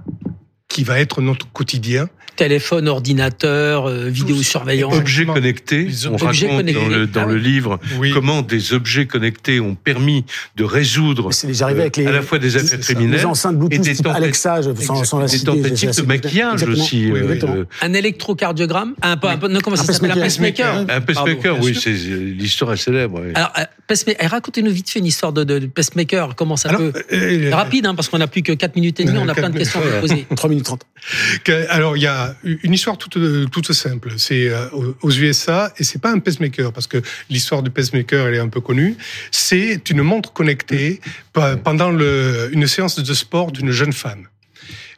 [0.69, 2.09] qui va être notre quotidien.
[2.37, 4.95] Téléphone, ordinateur, euh, vidéosurveillance.
[4.95, 6.83] Objets connectés, on Objets raconte connectés.
[6.83, 7.41] dans le, dans Ah le oui.
[7.41, 7.81] livre
[8.13, 12.21] comment des objets connectés ont permis de résoudre C'est déjà arrivé avec les, à la
[12.21, 15.19] fois des affaires criminelles les enceintes et Bluetooth des type tentatives, Alexa, je- sans, sans
[15.21, 16.85] la des tentatives j'ai- de maquillage exactement.
[16.85, 17.11] aussi.
[17.11, 20.17] Oui, euh, euh, Un électrocardiogramme un, peu, un peu- non, comment ça Un s'appelle Un
[20.21, 20.85] pacemaker.
[20.91, 23.23] un pacemaker, oui, c'est l'histoire est célèbre.
[23.25, 23.33] oui.
[23.35, 26.35] Alors, euh, eh, racontez-nous vite fait une histoire de, de, de pacemaker.
[26.37, 26.93] Comment ça peut.
[27.15, 29.49] euh, Rapide, hein, parce qu'on n'a plus que 4 minutes et demie, on a plein
[29.49, 30.27] de questions à poser.
[30.63, 30.87] 3 minutes
[31.37, 31.43] 30.
[31.45, 33.19] Que- Alors, il y a une histoire toute,
[33.51, 34.11] toute simple.
[34.19, 34.67] C'est euh,
[35.03, 37.01] aux USA, et c'est pas un pacemaker, parce que
[37.31, 38.97] l'histoire du pacemaker, elle est un peu connue.
[39.31, 41.01] C'est une montre connectée
[41.33, 44.27] pe- pendant une séance de sport d'une jeune femme.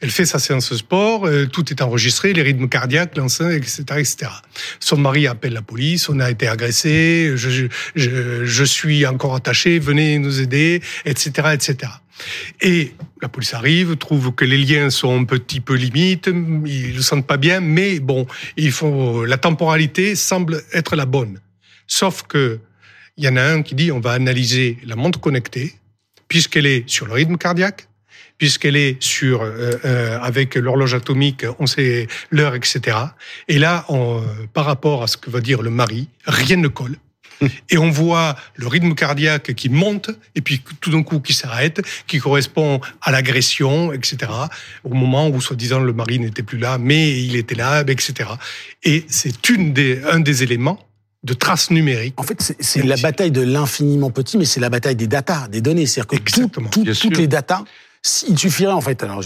[0.00, 3.82] Elle fait sa séance de sport, euh, tout est enregistré, les rythmes cardiaques, l'enceinte, etc.,
[3.98, 4.30] etc.
[4.78, 10.20] Son mari appelle la police, on a été agressé, je, je suis encore attaché, venez
[10.20, 11.90] nous aider, etc., etc.
[12.60, 12.92] Et
[13.22, 16.28] la police arrive, trouve que les liens sont un petit peu limites,
[16.66, 21.40] ils le sentent pas bien, mais bon, il faut, la temporalité semble être la bonne.
[21.86, 22.60] Sauf que,
[23.16, 25.74] il y en a un qui dit, on va analyser la montre connectée,
[26.28, 27.88] puisqu'elle est sur le rythme cardiaque,
[28.36, 32.96] puisqu'elle est sur euh, euh, avec l'horloge atomique, on sait l'heure, etc.
[33.48, 33.84] Et là,
[34.52, 36.96] par rapport à ce que va dire le mari, rien ne colle.
[37.70, 41.82] Et on voit le rythme cardiaque qui monte, et puis tout d'un coup qui s'arrête,
[42.06, 44.30] qui correspond à l'agression, etc.
[44.84, 48.30] Au moment où, soi-disant, le mari n'était plus là, mais il était là, etc.
[48.84, 50.78] Et c'est une des, un des éléments
[51.24, 52.14] de traces numériques.
[52.16, 55.60] En fait, c'est la bataille de l'infiniment petit, mais c'est la bataille des datas, des
[55.60, 55.86] données.
[55.86, 57.64] C'est-à-dire que toutes les datas
[58.28, 59.20] il suffirait en fait, alors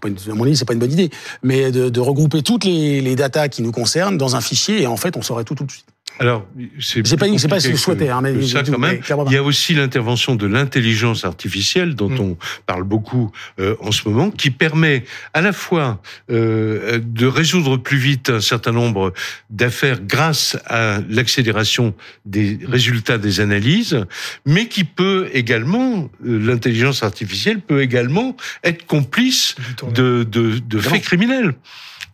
[0.00, 1.10] pas à mon avis c'est pas une bonne idée,
[1.42, 4.96] mais de, regrouper toutes les, les datas qui nous concernent dans un fichier et en
[4.96, 5.86] fait on saurait tout tout de suite.
[6.18, 6.46] Alors,
[6.80, 9.00] c'est pas, pas si vous souhaitez, hein, mais ça quand même.
[9.26, 12.20] Il y a aussi l'intervention de l'intelligence artificielle dont mm.
[12.20, 17.76] on parle beaucoup euh, en ce moment, qui permet à la fois euh, de résoudre
[17.76, 19.12] plus vite un certain nombre
[19.50, 21.94] d'affaires grâce à l'accélération
[22.24, 24.04] des résultats des analyses,
[24.44, 29.54] mais qui peut également, euh, l'intelligence artificielle peut également être complice
[29.94, 31.54] de, de, de faits criminels.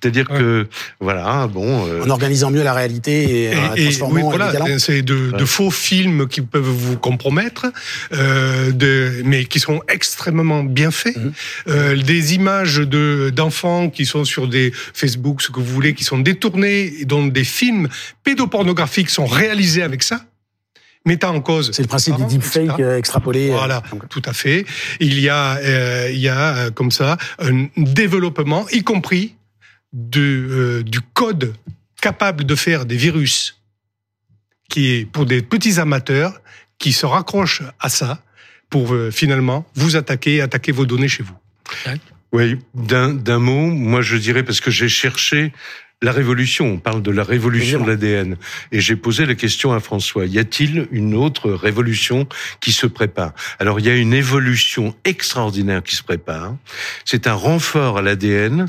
[0.05, 0.67] C'est-à-dire que
[1.01, 1.87] voilà, bon.
[1.87, 4.29] Euh, en organisant mieux la réalité et, en transformant.
[4.29, 7.73] voilà, c'est de, de, faux films qui peuvent vous compromettre,
[8.13, 11.17] euh, de, mais qui sont extrêmement bien faits.
[11.17, 11.33] Mhm.
[11.69, 16.05] euh, des images de d'enfants qui sont sur des Facebook, ce que vous voulez, qui
[16.05, 17.89] sont détournés, et dont des films
[18.25, 20.21] pédopornographiques sont réalisés avec ça
[21.05, 21.71] mettant en cause.
[21.73, 23.51] C'est le principe des deepfakes euh, extrapolés.
[23.51, 24.65] Voilà, tout à fait.
[25.01, 29.35] Il y a, euh, il y a comme ça un développement, y compris
[29.95, 31.55] euh, du code
[32.01, 33.61] capable de faire des virus,
[34.69, 36.41] qui est pour des petits amateurs
[36.79, 38.23] qui se raccrochent à ça
[38.71, 41.37] pour euh, finalement vous attaquer, attaquer vos données chez vous.
[42.33, 45.53] Oui, d'un mot, moi je dirais parce que j'ai cherché
[46.03, 48.37] la révolution, on parle de la révolution de l'ADN.
[48.73, 52.29] Et j'ai posé la question à François, y a-t-il une autre révolution
[52.61, 53.33] qui se prépare?
[53.59, 56.57] Alors il y a une évolution extraordinaire qui se prépare.
[57.05, 58.67] C'est un renfort à l'ADN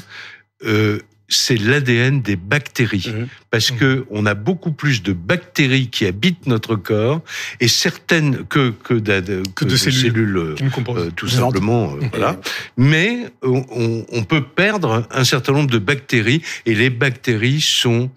[0.64, 3.28] euh, c'est l'ADN des bactéries, mmh.
[3.50, 3.78] parce mmh.
[3.78, 7.22] que on a beaucoup plus de bactéries qui habitent notre corps
[7.60, 10.56] et certaines que que, de, cellules, euh,
[10.90, 12.40] euh, tout simplement, euh, voilà.
[12.78, 18.12] Mais on, on, peut perdre un certain nombre de bactéries et les bactéries sont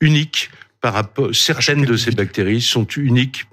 [0.00, 0.50] uniques
[0.80, 1.34] par rapport.
[1.34, 3.46] Certaines de ces bactéries sont uniques.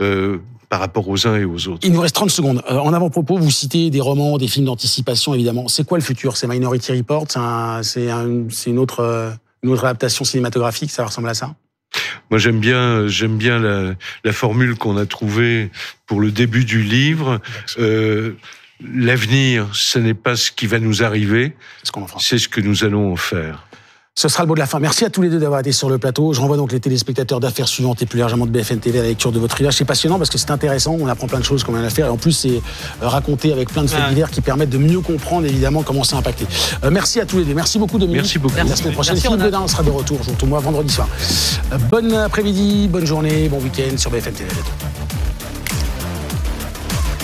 [0.00, 0.38] Euh,
[0.70, 1.80] par rapport aux uns et aux autres.
[1.82, 2.62] Il nous reste 30 secondes.
[2.70, 5.68] Euh, en avant-propos, vous citez des romans, des films d'anticipation, évidemment.
[5.68, 6.36] C'est quoi le futur?
[6.36, 7.26] C'est Minority Report?
[7.82, 9.30] C'est une, autre, euh,
[9.62, 10.90] une autre adaptation cinématographique?
[10.90, 11.54] Ça ressemble à ça?
[12.30, 15.72] Moi, j'aime bien, j'aime bien la, la formule qu'on a trouvée
[16.06, 17.40] pour le début du livre.
[17.78, 18.36] Euh,
[18.82, 21.54] L'avenir, ce n'est pas ce qui va nous arriver,
[22.18, 23.66] c'est ce que nous allons en faire.
[24.20, 24.80] Ce sera le mot de la fin.
[24.80, 26.34] Merci à tous les deux d'avoir été sur le plateau.
[26.34, 29.08] Je renvoie donc les téléspectateurs d'affaires suivantes et plus largement de BFN TV à la
[29.08, 29.72] lecture de votre livre.
[29.72, 30.96] C'est passionnant parce que c'est intéressant.
[31.00, 32.06] On apprend plein de choses comme on a à faire.
[32.06, 32.56] Et en plus, c'est
[33.02, 36.16] euh, raconté avec plein de faits divers qui permettent de mieux comprendre évidemment comment ça
[36.16, 36.46] a impacté.
[36.84, 37.54] Euh, merci à tous les deux.
[37.54, 38.22] Merci beaucoup Dominique.
[38.22, 38.56] Merci beaucoup.
[38.56, 40.18] La semaine prochaine, Philippe Godin sera de retour.
[40.20, 41.08] Je vous retrouve moi vendredi soir.
[41.72, 44.50] Euh, bon après-midi, bonne journée, bon week-end sur BFN TV.